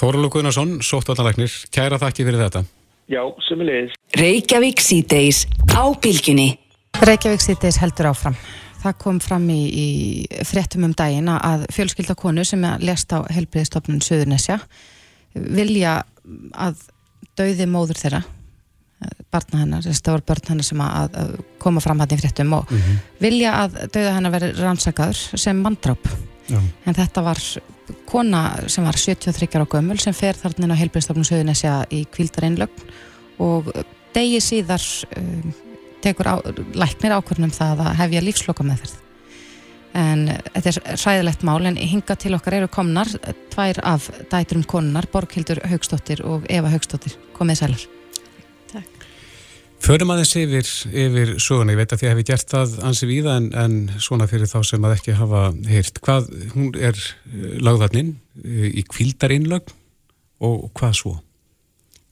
[0.00, 2.64] Þóralu Gunnarsson, sóttvallalæknir, kæra þakki fyrir þetta.
[3.10, 3.96] Já, sumulegis.
[4.16, 6.54] Reykjavík síðdeis á bylginni.
[7.02, 8.38] Reykjavík síðdeis heldur áfram.
[8.80, 9.88] Það kom fram í, í
[10.48, 14.56] fréttum um daginn að fjölskyldakonu sem lest á helbriðstofnun Suðurnesja
[15.34, 15.98] vilja
[16.56, 16.86] að
[17.36, 18.22] dauði móður þeirra
[19.32, 22.70] barna hennar, þetta voru börn hennar sem að, að koma fram hann í fréttum og
[22.70, 22.98] mm -hmm.
[23.20, 26.10] vilja að dauða hennar veri rannsakaður sem manndráp.
[26.50, 27.38] En þetta var
[28.10, 32.90] kona sem var 73 ára gömul sem fer þarna á helbriðstofnun Suðurnesja í kvildareinlögn
[33.38, 33.70] og
[34.14, 34.82] degi síðar
[35.16, 35.52] um,
[36.02, 36.34] tekur á,
[36.74, 38.98] læknir ákvörnum það að hefja lífsloka með þess
[39.96, 43.10] en þetta er ræðilegt mál en hinga til okkar eru komnar
[43.50, 47.88] tvær af dæturum konunar Borghildur Haugstóttir og Eva Haugstóttir komið sælar
[49.80, 53.46] Förum aðeins yfir, yfir söguna, ég veit að þið hefði gert það ansi víða en,
[53.56, 55.40] en svona fyrir þá sem að ekki hafa
[55.70, 58.12] heyrt, hvað hún er eh, lagðarninn
[58.44, 59.72] eh, í kvildarínlögn
[60.44, 61.14] og hvað svo?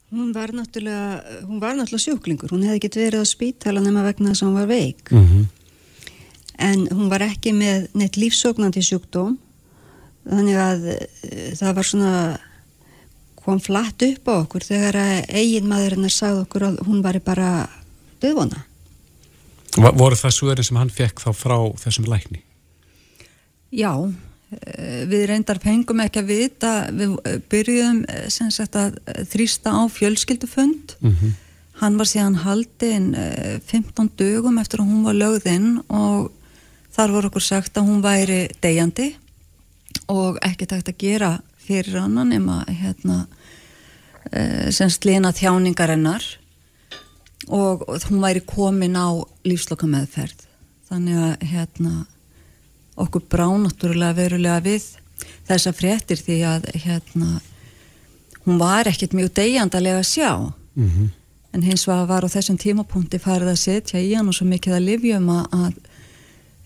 [0.09, 4.33] Hún var náttúrulega, hún var náttúrulega sjúklingur, hún hefði getið verið á spítala nema vegna
[4.33, 5.13] þess að hún var veik.
[5.13, 5.45] Mm -hmm.
[6.59, 9.37] En hún var ekki með neitt lífsóknandi sjúkdóm,
[10.25, 12.15] þannig að uh, það var svona,
[13.49, 15.01] kom flatt upp á okkur þegar
[15.33, 17.51] eigin maðurinn sagði okkur að hún var bara
[18.21, 18.65] döðvona.
[19.79, 22.45] Voru það svörin sem hann fekk þá frá þessum lækni?
[23.73, 23.93] Já,
[24.49, 28.95] Eh, við reyndar fengum ekki að vita við eh, byrjuðum eh, sagt, að
[29.29, 31.35] þrýsta á fjölskyldufönd mm -hmm.
[31.83, 33.13] hann var síðan haldinn
[33.69, 36.33] 15 dögum eftir að hún var lögðinn og
[36.97, 39.11] þar voru okkur sagt að hún væri degjandi
[40.09, 41.31] og ekki takt að gera
[41.61, 43.27] fyrir hann nema hérna,
[44.75, 46.25] sem slina þjáningarinnar
[47.49, 49.09] og, og hún væri komin á
[49.47, 50.47] lífsloka meðferð
[50.89, 51.93] þannig að hérna
[52.99, 54.89] okkur bránáttúrulega verulega við
[55.49, 57.39] þessa fréttir því að hérna
[58.45, 61.09] hún var ekkert mjög degjandalega að sjá mm -hmm.
[61.53, 64.75] en hins var, var á þessum tímapunkti farið að setja í hann og svo mikið
[64.75, 65.75] að livjum að, að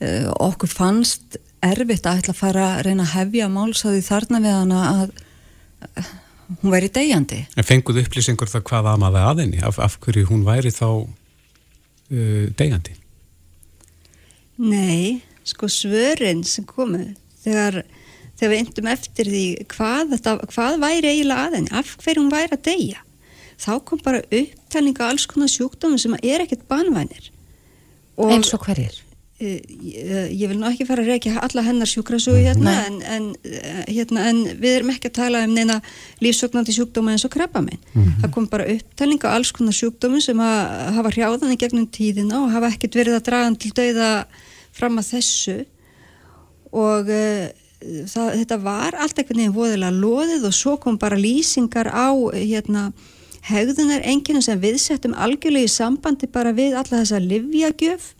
[0.02, 4.52] uh, okkur fannst erfitt að ætla að fara að reyna að hefja málsaði þarna við
[4.52, 5.10] hann að
[6.60, 10.72] hún væri degjandi En fenguð upplýsingur það hvað amaði aðinni af, af hverju hún væri
[10.74, 12.96] þá uh, degjandi?
[14.62, 17.00] Nei sko svörin sem komu
[17.42, 17.82] þegar,
[18.38, 22.66] þegar við endum eftir því hvað, þetta, hvað væri eiginlega aðeins, af hverjum væri að
[22.68, 23.02] deyja
[23.62, 27.30] þá kom bara upptælinga alls konar sjúkdómi sem er ekkert banvænir
[28.16, 28.94] og, eins og hverjir?
[29.42, 33.24] Ég, ég vil ná ekki fara að reykja alla hennar sjúkrasúi hérna en, en,
[33.88, 35.80] hérna en við erum ekki að tala um neina
[36.22, 37.80] lífsögnandi sjúkdóma eins og krabba minn.
[37.92, 38.20] Mm -hmm.
[38.22, 42.52] Það kom bara upptælinga alls konar sjúkdómi sem að hafa hrjáðan í gegnum tíðina og
[42.54, 44.26] hafa ekkert verið að draga til dauða
[44.72, 45.58] fram að þessu
[46.72, 47.48] og uh,
[48.06, 52.92] það, þetta var allt ekkert nefn voðilega loðið og svo kom bara lýsingar á hérna
[53.42, 58.12] hegðunar enginu sem viðsettum algjörlega í sambandi bara við alla þessa livjagjöf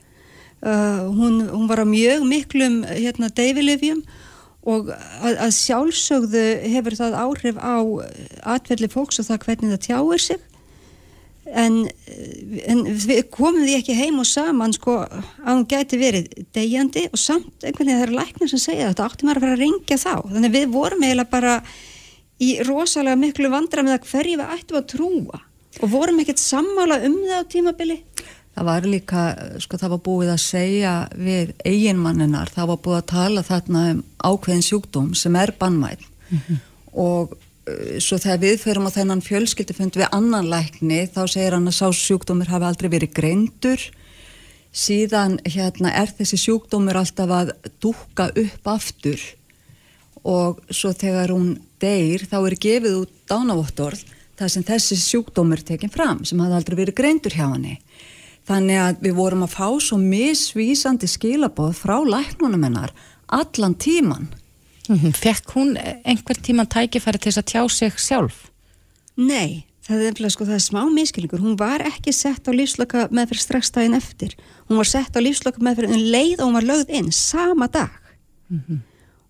[0.63, 4.03] uh, hún, hún var á mjög miklum hérna deyfilivjum
[4.63, 7.77] og að, að sjálfsögðu hefur það áhrif á
[8.55, 10.49] atverðli fólks og það hvernig það tjáir sig.
[11.53, 11.81] En,
[12.71, 17.19] en við komum því ekki heim og saman sko að hún gæti verið degjandi og
[17.19, 19.99] samt einhvern veginn það eru læknir sem segja þetta átti maður að fara að ringja
[19.99, 20.15] þá.
[20.31, 21.57] Þannig við vorum eiginlega bara
[22.43, 25.43] í rosalega miklu vandra með að hverju við ættum að trúa
[25.81, 27.99] og vorum ekkert sammála um það á tímabili
[28.53, 29.21] Það var líka,
[29.65, 34.03] sko það var búið að segja við eiginmanninar, það var búið að tala þarna um
[34.21, 36.59] ákveðin sjúkdóm sem er bannmæl mm -hmm.
[36.93, 41.69] og uh, svo þegar við ferum á þennan fjölskyldufund við annan lækni þá segir hann
[41.69, 43.81] að sá sjúkdómur hafi aldrei verið greindur.
[44.73, 49.21] Síðan hérna er þessi sjúkdómur alltaf að dúka upp aftur.
[50.25, 54.05] Og svo þegar hún deyr þá er gefið út dánavottorð
[54.37, 57.81] þar sem þessi sjúkdómur tekinn fram sem hafi aldrei verið greindur hjá henni
[58.49, 62.93] Þannig að við vorum að fá svo misvísandi skilaboð frá læknunum hennar
[63.27, 64.29] allan tíman.
[64.89, 65.13] -hmm.
[65.17, 68.39] Fekk hún einhver tíman tækifæri til þess að tjá sig sjálf?
[69.17, 71.43] Nei, það er, sko, það er smá miskilningur.
[71.43, 74.37] Hún var ekki sett á lífslöka meðferð strax daginn eftir.
[74.69, 77.93] Hún var sett á lífslöka meðferð en leið og hún var lögð inn sama dag.
[78.49, 78.81] Mm -hmm.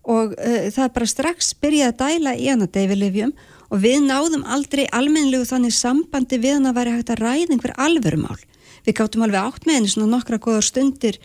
[0.03, 3.33] Og uh, það bara strax byrjaði að dæla í hana deyfilifjum
[3.69, 7.73] og við náðum aldrei almennlegu þannig sambandi við hann að vera hægt að ræða einhver
[7.77, 8.39] alvörumál
[8.85, 11.19] við gáttum alveg átt með henni svona nokkra góðar stundir.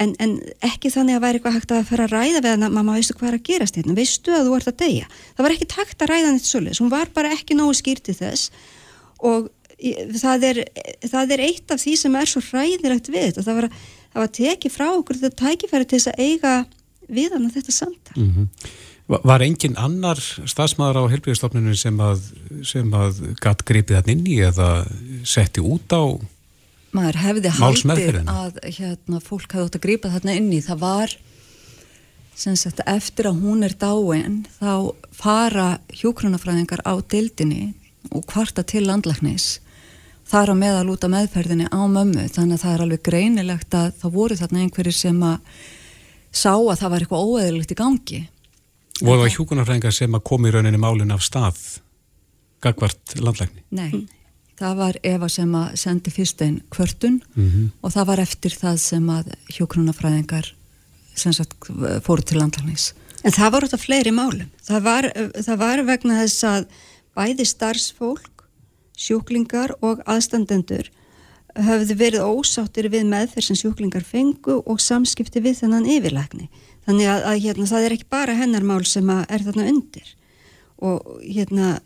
[0.00, 2.76] En, en ekki þannig að væri eitthvað hægt að fara að ræða við hann að
[2.76, 5.08] mamma veistu hvað er að gerast hérna, veistu að þú ert að deyja?
[5.34, 8.14] Það var ekki takt að ræða hann eitt svolítið hún var bara ekki nógu skýrti
[8.16, 8.52] þess.
[9.26, 9.50] Og
[10.20, 10.60] það er,
[11.08, 13.68] það er eitt af því sem er svo ræðilegt við þetta, það var,
[14.12, 16.54] það var tekið frá okkur þetta tækifæri til þess að eiga
[17.10, 18.16] við hann að þetta samtal.
[18.16, 18.70] Mm -hmm.
[19.10, 22.20] Var engin annar stafsmæðar á helbíðastofnunum sem að,
[22.94, 24.86] að gatt gripið hann inn í eða
[25.26, 26.14] setti út á
[26.96, 30.60] maður hefði haldið að hérna, fólk hefði átt að grípa þarna inn í.
[30.64, 31.16] Það var
[32.40, 35.68] sagt, eftir að hún er dáin þá fara
[36.00, 37.74] hjókrunafræðingar á dildinni
[38.10, 39.60] og kvarta til landlæknis
[40.30, 42.26] þar á meðal út af meðferðinni á mömmu.
[42.30, 45.64] Þannig að það er alveg greinilegt að það voru þarna einhverjir sem að
[46.30, 48.22] sá að það var eitthvað óeðlilegt í gangi.
[49.00, 51.60] Voru það hjókrunafræðingar sem að komi í rauninni málun af stað
[52.62, 53.64] gagvart landlækni?
[53.74, 54.19] Nei
[54.60, 57.68] það var Eva sem að sendi fyrst einn kvörtun mm -hmm.
[57.80, 60.52] og það var eftir það sem að hjókrunafræðingar
[61.14, 61.56] sem sagt
[62.04, 62.92] fóru til landlægnis.
[63.24, 64.48] En það var þetta fleiri málum.
[64.64, 65.12] Það var,
[65.44, 66.66] það var vegna þess að
[67.16, 68.44] bæði starfsfólk,
[68.96, 70.90] sjúklingar og aðstandendur
[71.58, 76.48] höfðu verið ósáttir við meðferð sem sjúklingar fengu og samskipti við þennan yfirlækni.
[76.86, 80.14] Þannig að, að hérna, það er ekki bara hennarmál sem er þarna undir
[80.80, 81.80] og hérna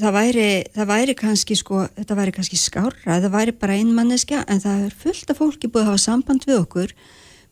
[0.00, 4.62] það væri, það væri kannski sko, þetta væri kannski skára, það væri bara einmanniska en
[4.62, 6.94] það er fullt af fólki búið að hafa samband við okkur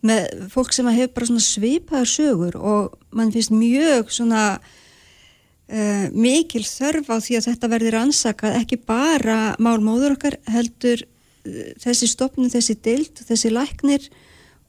[0.02, 6.64] með fólk sem hefur bara svona svipaður sögur og mann finnst mjög svona uh, mikil
[6.66, 12.50] þörf á því að þetta verður ansakað ekki bara málmóður okkar heldur uh, þessi stopnum,
[12.50, 14.10] þessi dild, þessi læknir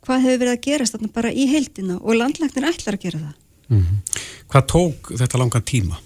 [0.04, 3.36] hvað hefur verið að gerast þarna bara í heildina og landlæknir ætlar að gera það
[3.74, 4.24] mm -hmm.
[4.54, 5.98] Hvað tók þetta langan tíma?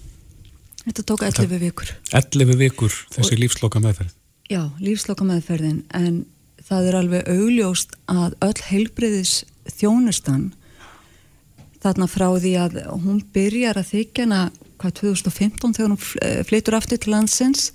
[0.88, 1.90] Þetta tók 11 vikur.
[2.16, 4.14] 11 vikur þessi lífsloka meðferð?
[4.48, 6.22] Já, lífsloka meðferðin en
[6.64, 9.34] það er alveg augljóst að öll heilbriðis
[9.68, 10.54] þjónustan
[11.84, 14.40] þarna frá því að hún byrjar að þykjana
[14.80, 17.70] hvað 2015 þegar hún eh, flytur aftur til landsins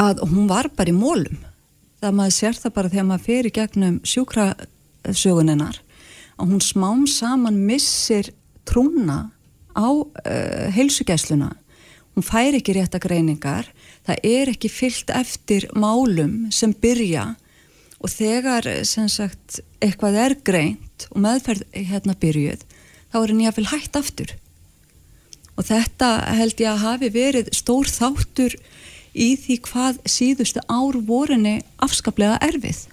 [0.00, 1.40] að hún var bara í mólum.
[2.02, 5.80] Það maður sér það bara þegar maður fer í gegnum sjúkrasöguninnar
[6.34, 8.32] að hún smám saman missir
[8.68, 9.30] trúna
[9.74, 11.52] á uh, heilsugæsluna
[12.14, 13.68] hún fær ekki rétta greiningar,
[14.06, 17.34] það er ekki fyllt eftir málum sem byrja
[18.04, 22.64] og þegar sem sagt eitthvað er greint og meðferð hérna byrjuð,
[23.12, 24.34] þá er henni að fylg hægt aftur.
[25.54, 28.56] Og þetta held ég að hafi verið stór þáttur
[29.14, 32.86] í því hvað síðustu ár vorinni afskaplega erfið.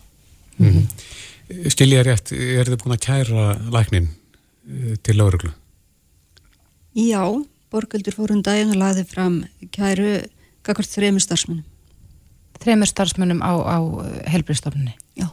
[0.57, 1.69] Mm -hmm.
[1.73, 5.51] Stilja rétt, er þið búin að kæra læknin eh, til lauruglu?
[6.95, 10.19] Já, Borgöldur fórum daginn og laði fram kæru
[10.65, 11.63] kakart þremur starfsmunum.
[12.61, 14.93] Þremur starfsmunum á, á uh, helbriðstofnunni?
[15.17, 15.29] Já.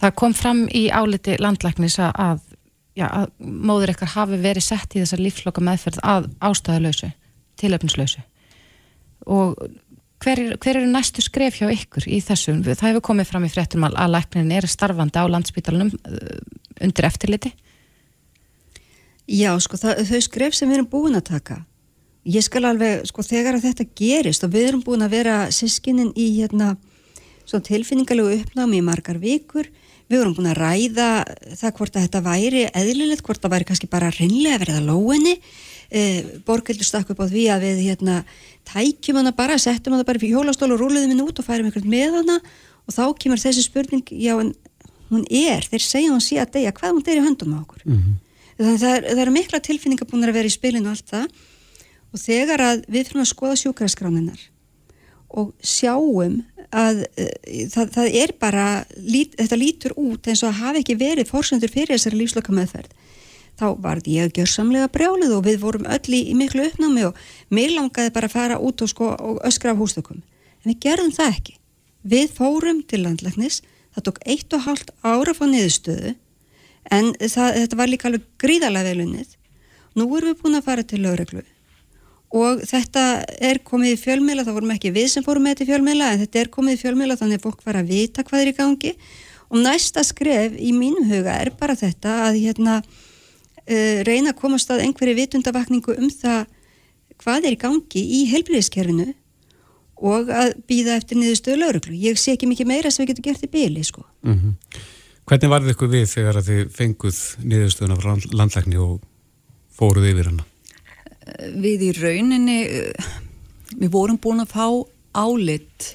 [0.00, 2.42] Það kom fram í áliti landlæknis að,
[2.96, 7.10] já, að móður eitthvað hafi verið sett í þessa lífsloka meðferð að ástæðalösu,
[7.60, 8.22] tilöfnislösu.
[9.28, 9.56] Og
[10.24, 12.62] hver, hver eru næstu skref hjá ykkur í þessum?
[12.68, 16.38] Það hefur komið fram í fréttum að læknin er starfandi á landsbytalunum uh,
[16.84, 17.52] undir eftirliti.
[19.30, 21.60] Já, sko, það, þau skref sem við erum búin að taka
[22.28, 26.10] ég skal alveg, sko, þegar að þetta gerist og við erum búin að vera sískinnin
[26.18, 26.74] í hérna,
[27.48, 29.70] svona tilfinningalegu uppnámi í margar vikur
[30.10, 31.08] við erum búin að ræða
[31.56, 35.36] það hvort að þetta væri eðlilegt, hvort það væri kannski bara reynlega verið að lóinni
[35.90, 36.00] e,
[36.46, 38.16] borgildur stakk upp á því að við hérna
[38.68, 41.90] tækjum hana bara, settum hana bara fyrir hjólastól og rúluðum henni út og færum einhvern
[41.90, 42.40] með hana.
[42.88, 44.50] Og þá kemur þessi spurning, já en
[45.10, 47.86] hún er, þeir segja hún sé að deyja, hvað hún deyri höndum á okkur?
[47.86, 48.18] Mm -hmm.
[48.60, 51.26] Þannig að það, er, eru mikla tilfinningar búin að vera í spilinu og allt það
[52.10, 54.46] og þegar að við fyrir að skoða sjúkaraskráninar
[55.40, 56.40] og sjáum
[56.70, 57.30] að uh,
[57.72, 58.66] það, það er bara
[58.98, 62.94] lít, þetta lítur út eins og að hafa ekki verið fórsendur fyrir þessari lífsloka meðferð
[63.60, 67.18] þá varð ég gjörsamlega brjálið og við vorum öll í, í miklu uppnámi og
[67.52, 70.22] mér langaði bara að fara út og, sko, og öskra af hústökum.
[70.62, 71.56] En við gerðum það ekki.
[72.10, 73.60] Við fórum til landlæknis,
[73.94, 76.14] það tók eitt og halvt ára frá niðurstöðu
[76.90, 79.34] en það, þetta var líka alveg gríðarlega velunnið.
[79.98, 81.42] Nú erum við búin að fara til lögreglu
[82.30, 85.70] og þetta er komið í fjölmjöla, það vorum ekki við sem fórum með þetta í
[85.72, 88.50] fjölmjöla en þetta er komið í fjölmjöla þannig að fólk var að vita hvað er
[88.52, 88.92] í gangi
[89.50, 94.70] og næsta skref í mínum huga er bara þetta að hérna uh, reyna að komast
[94.70, 96.46] að einhverju vitundavakningu um það
[97.20, 99.10] hvað er í gangi í helbriðiskerfinu
[100.00, 101.96] og að býða eftir niðurstöðu lauruglu.
[101.98, 104.06] Ég sé ekki mikið meira sem við getum gert í byli, sko.
[104.24, 104.86] Mm -hmm.
[105.28, 108.96] Hvernig var þið ykkur við þegar þið fenguð niðurstöðuna frá landlækni og
[109.76, 110.46] fóruð yfir hana?
[111.60, 112.58] Við í rauninni,
[113.76, 114.66] við vorum búin að fá
[115.14, 115.94] álitt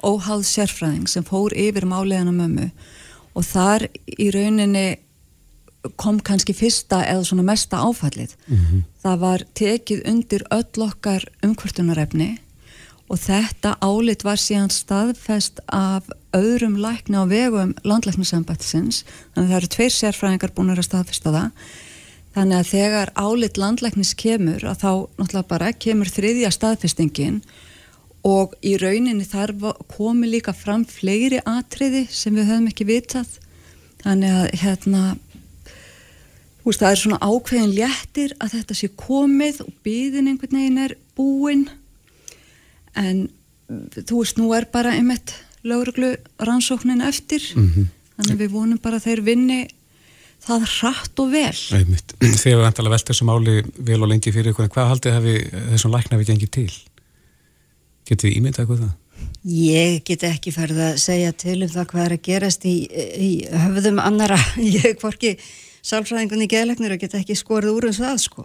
[0.00, 2.70] óháð sérfræðing sem fór yfir máliðan á mömmu
[3.36, 4.86] og þar í rauninni
[6.00, 8.34] kom kannski fyrsta eða svona mesta áfallið.
[8.48, 8.82] Mm -hmm.
[9.02, 12.38] Það var tekið undir öll okkar umkvörtunarefni
[13.08, 19.04] og þetta álit var síðan staðfest af öðrum lækni á vegum landlæknisambættisins,
[19.34, 21.64] þannig að það eru tveir sérfræðingar búin að staðfesta það.
[22.30, 27.40] Þannig að þegar álit landlæknis kemur að þá náttúrulega bara kemur þriðja staðfestingin
[28.26, 29.54] og í rauninni þar
[29.90, 33.32] komi líka fram fleiri atriði sem við höfum ekki vitað.
[34.04, 35.02] Þannig að hérna
[36.64, 40.96] veist, það er svona ákveðin léttir að þetta sé komið og byðin einhvern veginn er
[41.18, 41.66] búin
[42.98, 43.28] en
[43.94, 45.34] þú veist, nú er bara einmitt
[45.66, 47.90] lauruglu rannsóknin eftir mm -hmm.
[48.16, 49.60] þannig við vonum bara að þeir vinni
[50.40, 52.14] það hratt og vel einmitt.
[52.20, 55.36] Við ætlaði að velta þessu máli vel og lengi fyrir ykkur, hvað haldið hafi
[55.72, 56.72] þessum lækna við gengið til?
[58.08, 58.96] Getur við ímyndað eitthvað það?
[59.44, 62.76] Ég get ekki farið að segja til um það hvað er að gerast í,
[63.16, 64.38] í höfðum annara,
[64.80, 65.36] ég hvorki
[65.84, 68.44] sálfræðingunni geðlegnir og geta ekki skorið úr eins og það sko.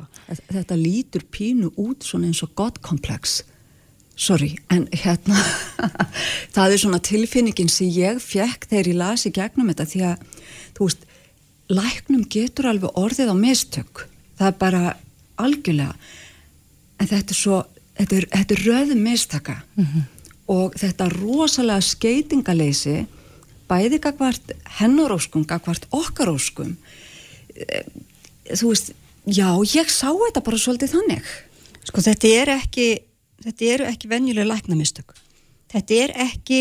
[0.51, 3.41] Þetta lítur pínu út svona eins og godkomplex
[4.15, 5.39] sorry, en hérna
[6.55, 10.25] það er svona tilfinningin sem ég fekk þegar ég lasi gegnum þetta því að,
[10.77, 11.07] þú veist
[11.75, 14.05] læknum getur alveg orðið á mistök
[14.39, 14.83] það er bara
[15.41, 15.95] algjörlega
[17.01, 17.61] en þetta er svo
[17.97, 20.05] þetta er, þetta er röðum mistaka mm -hmm.
[20.47, 23.05] og þetta rosalega skeitingaleysi
[23.67, 26.77] bæði gagvart hennaróskum, gagvart okkaróskum
[27.55, 27.87] Eh,
[28.51, 28.91] þú veist,
[29.25, 31.29] já, ég sá þetta bara svolítið þannig.
[31.87, 32.87] Sko þetta er ekki,
[33.43, 35.15] þetta eru ekki venjulega læknamistök.
[35.71, 36.59] Þetta er ekki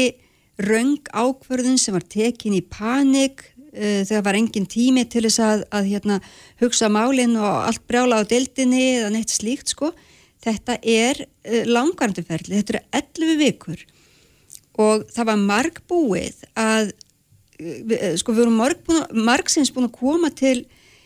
[0.64, 3.45] raung ákverðin sem var tekin í panik
[3.75, 6.18] uh, þegar var engin tími til þess að, að hérna,
[6.62, 9.93] hugsa málinn og allt brjála á deildinni eða neitt slíkt sko.
[10.45, 13.85] Þetta er uh, langarnduferli, þetta eru 11 vikur
[14.83, 16.91] og það var marg búið að,
[17.62, 20.64] uh, sko við vorum marg, marg sinns búin að koma til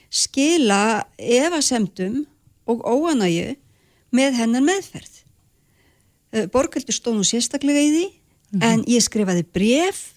[0.09, 2.23] skila evasemdum
[2.69, 3.57] og óanægu
[4.17, 5.18] með hennar meðferð.
[6.29, 8.65] Eh, Borgaldur stóð nú sérstaklega í því mm -hmm.
[8.69, 10.13] en ég skrifaði bref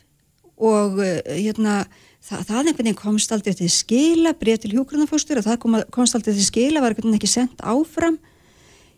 [0.58, 1.88] og eh, hérna,
[2.20, 6.16] það, það einhvern veginn komst aldrei til skila, bref til hjógrunarfóstur og það kom, komst
[6.16, 8.20] aldrei til skila, var ekki sendt áfram,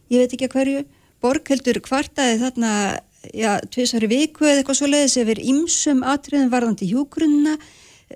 [0.09, 0.85] ég veit ekki að hverju.
[1.21, 2.99] Borgaldur kvartaði þarna,
[3.33, 7.57] já, tviðsari viku eða eitthvað svo leiðis yfir ymsum atriðum varðandi hjógrunna,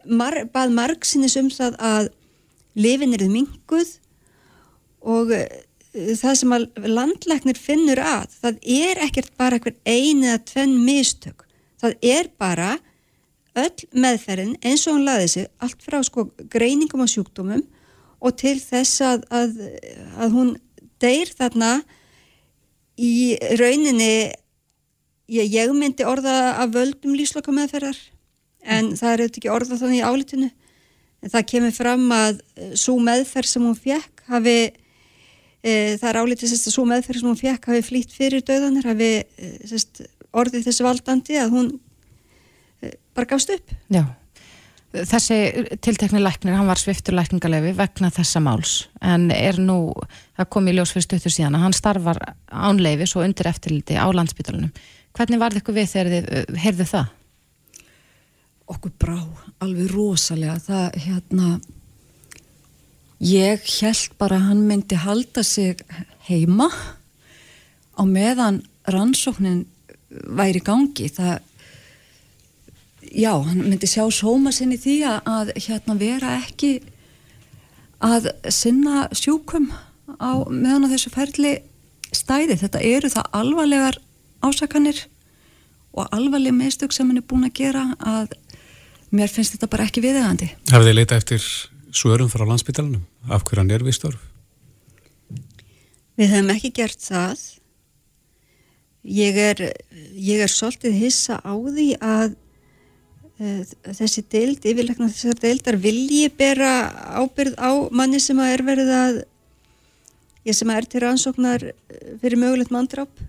[0.06, 2.10] Mar, bað margsinnis um það að
[2.76, 4.00] lifin eruð minguð
[5.02, 5.46] og uh,
[6.20, 11.46] það sem að landlæknir finnur að, það er ekkert bara einhver eini eða tvenn mistök.
[11.82, 12.76] Það er bara
[13.58, 17.64] öll meðferðin eins og hann laði sig allt frá sko greiningum á sjúkdómum
[18.18, 19.56] og til þess að, að,
[20.18, 20.52] að hún
[21.02, 21.72] deyr þarna
[22.98, 24.12] í rauninni
[25.30, 28.00] ég, ég myndi orða að völdum lífsloka meðferðar
[28.68, 30.50] en það er auðvitað ekki orða þannig í álitinu.
[31.24, 34.58] En það kemur fram að eh, svo meðferð sem hún fekk hafi
[35.64, 39.52] það er álítið að svo meðferð sem hún fekk hafi flýtt fyrir döðanir hafi e,
[39.70, 40.04] sest,
[40.38, 41.74] orðið þessi valdandi að hún
[42.84, 43.74] e, bara gafst upp.
[43.94, 44.04] Já,
[44.94, 45.40] þessi
[45.84, 48.78] tiltekni læknir, hann var sviftur lækningalefi vegna þessa máls.
[49.02, 49.94] En er nú,
[50.38, 54.06] það kom í ljós fyrir stöttur síðan að hann starfar ánleifis og undir eftirliti á
[54.14, 54.74] landsbytalunum
[55.18, 57.14] hvernig var þetta við þegar þið heyrðu það?
[58.68, 59.18] okkur brá
[59.64, 60.58] alveg rosalega.
[60.60, 61.52] Það hérna
[63.24, 65.82] Ég held bara að hann myndi halda sig
[66.28, 66.68] heima
[67.98, 69.66] á meðan rannsóknin
[70.10, 71.10] væri gangi.
[71.10, 71.40] Það,
[73.10, 76.78] já, hann myndi sjá sóma sinni því að, hérna vera ekki
[78.06, 79.72] að sinna sjúkum
[80.22, 81.56] á meðan á þessu ferli
[82.14, 82.60] stæði.
[82.62, 83.98] Þetta eru það alvarlegar
[84.46, 85.08] ásakanir
[85.98, 88.38] og alvarleg meðstök sem hann er búin að gera að
[89.10, 90.52] mér finnst þetta bara ekki viðegandi.
[90.70, 91.50] Hafið þið leita eftir
[91.98, 94.26] svörum frá landsbytalanum af hverja hann er við störf?
[96.18, 97.46] Við hefum ekki gert það.
[99.08, 99.62] Ég er,
[100.18, 106.74] ég er svolítið hissa á því að uh, þessi deild, yfirleikna þessar deildar vilji bera
[107.22, 109.22] ábyrð á manni sem að er verið að
[110.48, 111.66] ég sem að er til rannsóknar
[112.24, 113.24] fyrir mögulegt manndráp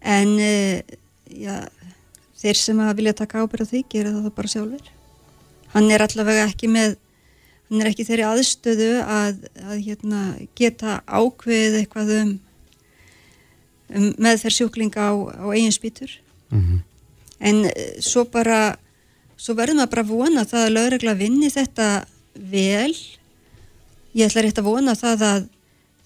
[0.00, 0.96] en uh,
[1.28, 1.62] já,
[2.40, 4.92] þeir sem að vilja taka ábyrð á því gera það bara sjálfur.
[5.76, 6.96] Hann er allavega ekki með
[7.68, 10.22] hann er ekki þeirri aðstöðu að, að hérna,
[10.58, 12.32] geta ákveðið eitthvað um,
[13.94, 16.12] um meðferð sjúklinga á, á eigin spýtur
[16.50, 16.80] mm -hmm.
[17.40, 18.76] en eh, svo bara
[19.36, 22.94] svo verður maður bara vona það að lögregla vinni þetta vel
[24.14, 25.46] ég ætla rétt að vona það að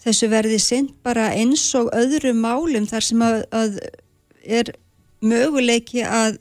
[0.05, 3.79] þessu verði sinn bara eins og öðru málum þar sem að, að
[4.45, 4.73] er
[5.21, 6.39] möguleiki að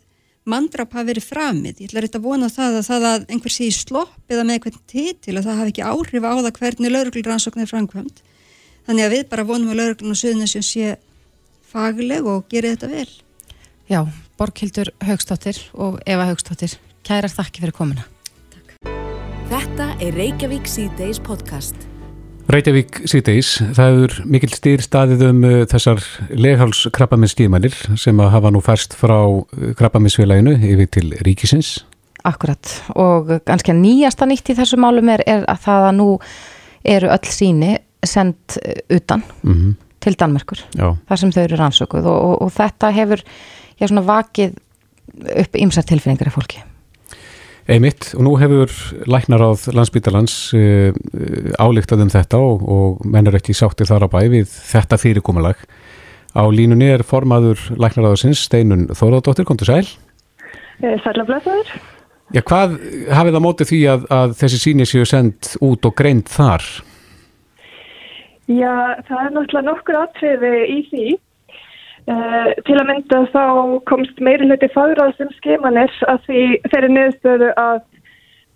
[0.50, 1.82] mandrap hafi verið framið.
[1.84, 4.58] Ég ætla rétt að vona það að það að einhver sé í slopp eða með
[4.58, 8.22] einhvern titil að það hafi ekki áhrif á það hvernig laurugluransókn er framkvæmt.
[8.88, 10.94] Þannig að við bara vonum að lauruglun og Suðunisjón sé
[11.68, 13.10] fagleg og gerir þetta vel.
[13.88, 14.00] Já,
[14.40, 16.78] Borghildur Haugstóttir og Eva Haugstóttir,
[17.08, 18.08] kærar þakki fyrir komuna.
[18.54, 18.74] Takk.
[19.52, 21.97] Þetta er Reykjavík C-Days podcast.
[22.48, 26.00] Reykjavík síðdeis, það er mikil stýr staðið um uh, þessar
[26.32, 29.42] legháls krabbaminstímanir sem að hafa nú færst frá uh,
[29.76, 31.74] krabbaminsfélaginu yfir til ríkisins.
[32.28, 36.08] Akkurat og ganski nýjasta nýtt í þessu málum er, er að það að nú
[36.96, 37.74] eru öll síni
[38.08, 39.76] sendt uh, utan mm -hmm.
[40.00, 40.96] til Danmerkur, Já.
[41.10, 43.24] þar sem þau eru rannsökuð og, og, og þetta hefur
[43.76, 44.56] já, svona vakið
[45.36, 46.64] upp ymsar tilfinningar af fólki.
[47.68, 48.72] Einmitt og nú hefur
[49.12, 53.92] læknar áð landsbítalans uh, eh, eh, álíktað um þetta og, og menn er ekki sáttið
[53.92, 55.60] þar á bæ við þetta fyrirkomulag.
[56.32, 59.84] Á línunni er formaður læknar áðsins Steinun Þóraðdóttir, kom til sæl.
[60.80, 61.76] Eh, Sælaflæsaður.
[62.36, 62.78] Já, hvað
[63.18, 66.64] hafið það mótið því að, að þessi síni séu sendt út og greint þar?
[68.48, 68.72] Já,
[69.10, 71.08] það er náttúrulega nokkur atriði í því
[72.08, 73.44] Uh, til að mynda þá
[73.90, 77.82] komst meiri hluti fagrað sem skemanir að því þeirri niðurstöðu að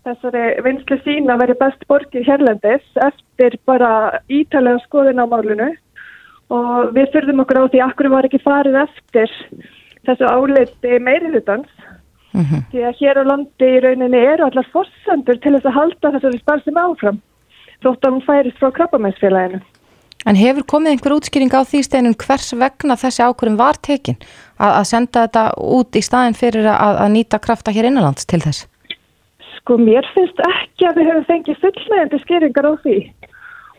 [0.08, 5.68] þessari vinslu sína veri best borgið hérlendis eftir bara ítalega skoðin á málunu
[6.52, 9.36] og við fyrðum okkur á því að okkur var ekki farið eftir
[10.08, 11.70] þessu áliti meiri hlutans
[12.32, 12.64] mm -hmm.
[12.72, 16.39] því að hér á landi í rauninni eru allar fórsendur til þess að halda þessari
[16.39, 17.22] sparsum áfram
[17.84, 19.62] þótt að hún færist frá krabbamænsfélaginu.
[20.30, 24.19] En hefur komið einhver útskýring á því steinum hvers vegna þessi ákvörum var tekin
[24.61, 25.45] að, að senda þetta
[25.78, 28.67] út í staðin fyrir að, að nýta krafta hér innanlands til þess?
[29.57, 32.99] Sko mér finnst ekki að við hefum fengið fullmegandi skýringar á því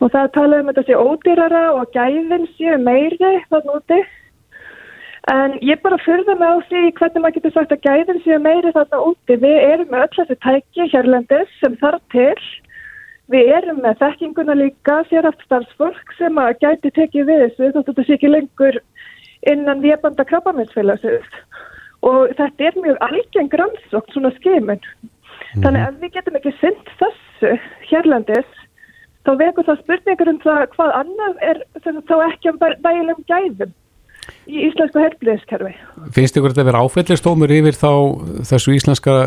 [0.03, 4.01] og það tala um þetta sé ódýrara og gæðin sé meiri þann úti
[5.31, 8.73] en ég bara fyrða mig á því hvernig maður getur sagt að gæðin sé meiri
[8.75, 9.39] þann úti.
[9.39, 12.35] Við erum öll þessi tæki hérlendis sem þarf til
[13.33, 17.89] Við erum með þekkinguna líka sérhaft starfsfólk sem að gæti tekið við þessu þótt að
[17.91, 18.79] þetta sé ekki lengur
[19.53, 21.39] innan viðbanda krabbaminsfélagsins
[22.07, 24.83] og þetta er mjög algeng rannsókt svona skeimun.
[24.83, 25.63] Mm.
[25.65, 27.55] Þannig að við getum ekki synd þessu
[27.89, 28.59] hérlandis
[29.27, 33.75] þá vekur það spurningur um það hvað annað er þá ekki um bæjulegum gæðum
[34.47, 35.75] í íslensku helbliðiskerfi.
[36.15, 37.93] Finnst ykkur þetta að vera áfellistómur yfir þá
[38.53, 39.19] þessu íslenska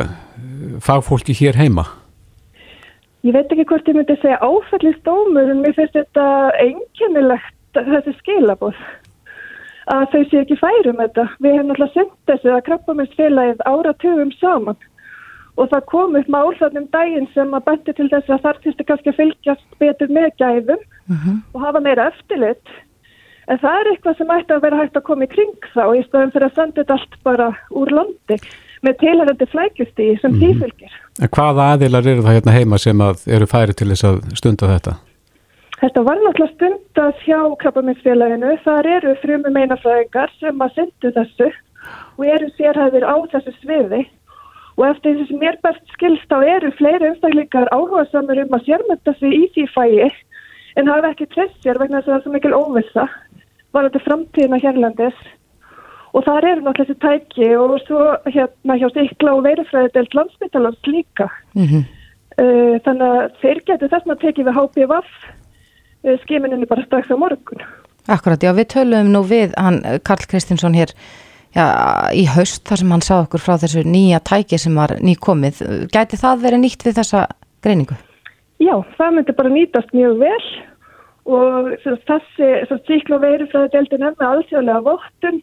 [0.84, 1.88] fagfólki hér heima?
[3.26, 6.26] Ég veit ekki hvort ég myndi segja áfællist dómur en mér finnst þetta
[6.62, 8.78] einkennilegt þessi skilabóð
[9.90, 11.26] að þau sé ekki færum þetta.
[11.42, 14.78] Við hefum náttúrulega sendt þessu að krabbaminsfélagið áratugum saman
[15.56, 18.88] og það kom upp mál þannum daginn sem að bendi til þess að þar týrstu
[18.90, 21.38] kannski að fylgjast betur með gæðum uh -huh.
[21.54, 22.76] og hafa meira eftirlit.
[23.48, 26.06] En það er eitthvað sem ætti að vera hægt að koma í kring þá í
[26.06, 28.38] stöðum fyrir að senda þetta allt bara úr landi
[28.84, 30.40] með tilhærandi flækjustíði sem mm.
[30.42, 30.96] því fylgir.
[31.36, 34.98] Hvaða aðilar eru það hérna heima sem eru færi til þess að stunda þetta?
[35.76, 38.52] Þetta var náttúrulega stundast hjá krabbaminsfélaginu.
[38.64, 41.50] Þar eru frumi meinafræðingar sem að syndu þessu
[42.18, 44.06] og eru sérhæðir á þessu sviði
[44.76, 49.14] og eftir þessi mér best skilst þá eru fleiri einstaklingar áhuga samur um að sérmynda
[49.20, 50.10] sig í því fæi
[50.76, 53.06] en hafa ekki treyst sér vegna þess að það er svo mikil óvisa
[53.76, 55.22] var þetta framtíðina hérlandis
[56.16, 58.02] og þar eru náttúrulega þessi tæki og svo
[58.32, 61.30] hérna hjá Sikla og veirufræðidelt landsbyttalans líka.
[61.56, 61.84] Mm -hmm.
[62.36, 65.12] Uh, þannig að þeir getur þess að tekið við HPVF
[66.04, 67.62] uh, skimininu bara strax á morgun.
[68.12, 70.92] Akkurat, já, við töluðum nú við hann Karl Kristinsson hér
[71.56, 71.66] já,
[72.12, 75.88] í haust þar sem hann sá okkur frá þessu nýja tæki sem var nýkomið.
[75.96, 77.28] Gæti það verið nýtt við þessa
[77.64, 77.96] greiningu?
[78.60, 80.46] Já, það myndi bara nýtast mjög vel
[81.26, 85.42] og þessi veru frá deildin er með alþjóðlega vottun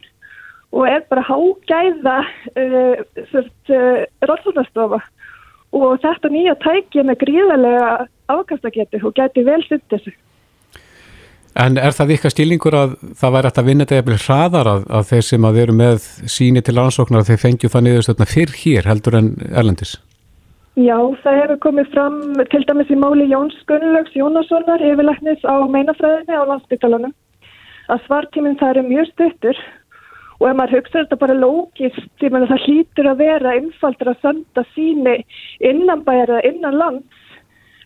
[0.73, 2.19] og er bara hágæða
[2.57, 3.03] uh,
[3.37, 5.01] uh, ráðsvöldnastofa
[5.73, 7.89] og þetta nýja tæki með gríðarlega
[8.33, 10.13] afkastagetu og gæti vel synd þessu.
[11.63, 15.11] En er það ykkar stílingur að það væri að vinna þetta eða hraðar að, að
[15.11, 18.89] þeir sem að veru með síni til ansóknar að þeir fengju það niðurstöðna fyrr hér
[18.89, 19.99] heldur en erlendis?
[20.81, 22.17] Já, það hefur komið fram
[22.49, 27.13] til dæmis í máli Jóns Gunnlaugs Jónassonar yfirleiknis á meinafræðinni á landsbytalanum
[27.93, 29.61] að svartíminn það eru mjög stuttur
[30.43, 34.23] og ef maður hugsa þetta bara lógist, ég menna það hlýtur að vera einfaldur að
[34.27, 35.19] senda síni
[35.63, 37.29] innanbæra innan lands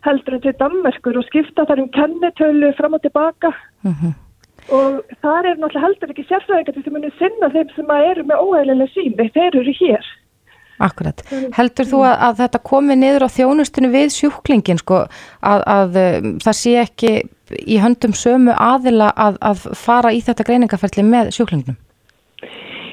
[0.06, 4.12] heldur en til Danmarkur og skipta þar um kennitölu fram og tilbaka uh -huh.
[4.78, 8.92] og það er náttúrulega heldur ekki sérfræðingar sem munir sinna þeim sem eru með óæðilega
[8.94, 10.04] síni, þeir eru hér.
[10.78, 11.22] Akkurat.
[11.56, 15.06] Heldur þú að, að þetta komi niður á þjónustunni við sjúklingin sko
[15.40, 17.12] að, að um, það sé ekki
[17.66, 21.76] í höndum sömu aðila að, að fara í þetta greiningaferli með sjúklingnum?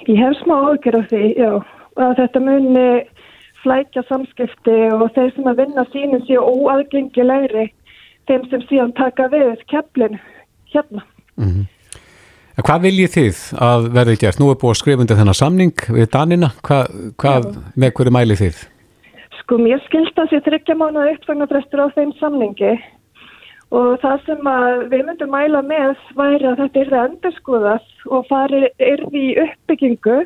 [0.08, 1.52] Ég hef smá ágjör af því, já,
[2.04, 2.88] að þetta muni
[3.64, 7.70] flækja samskipti og þeir sem að vinna sínum séu óaðgengilegri
[8.28, 10.20] þeim sem síðan taka við keflin
[10.74, 11.06] hérna.
[11.38, 11.70] Mm -hmm.
[12.54, 14.40] Hvað viljið þið að verði gert?
[14.40, 16.52] Nú er búið undir þennan samning við Danina.
[16.62, 16.86] Hva,
[17.18, 18.60] hvað, með hverju mælið þið?
[19.40, 22.76] Sko mér skilst að sér þryggja mánuða uppfagnarbrestur á þeim samningi
[23.74, 24.50] og það sem
[24.92, 29.38] við myndum mæla með væri að þetta er það endurskoðast og farið er við í
[29.46, 30.20] uppbyggingu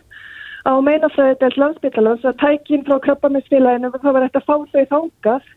[0.68, 5.54] á meinafræðidelt landsbyttalans að tækinn frá krabbaminsfélaginu það var þetta fá þau þángað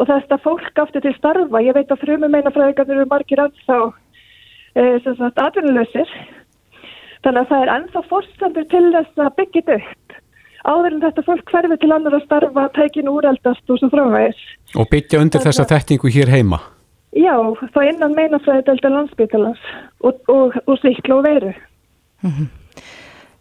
[0.00, 1.60] og þetta fólk aftur til starfa.
[1.60, 3.42] Ég veit að frumi meinafræðingar eru margir
[4.72, 4.96] Eh,
[5.36, 6.08] atvinnuleysir
[7.22, 10.14] þannig að það er ennþá fórstandur til þess að byggja þetta upp.
[10.62, 14.40] Áður en þetta fólk hverfi til annar að starfa tækinu úreldast og svo framvægis
[14.78, 16.62] og byggja undir þessa þekkingu hér heima
[17.16, 17.36] já,
[17.74, 19.62] þá innan meinafræði delta landsbytalans
[20.00, 21.52] og, og, og síkla og veru
[22.22, 22.50] mm -hmm.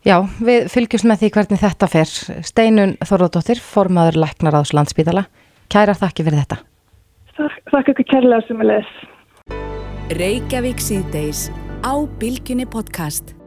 [0.01, 2.09] Já, við fylgjum með því hvernig þetta fer.
[2.41, 5.28] Steinun Þorðardóttir formaður Læknar ás landsbytala
[5.69, 6.57] kæra þakki fyrir þetta.
[7.72, 8.89] Þakk ykkur kærlega sem að les.
[10.17, 11.51] Reykjavík síðdeis
[11.86, 13.41] á Bilginni podcast.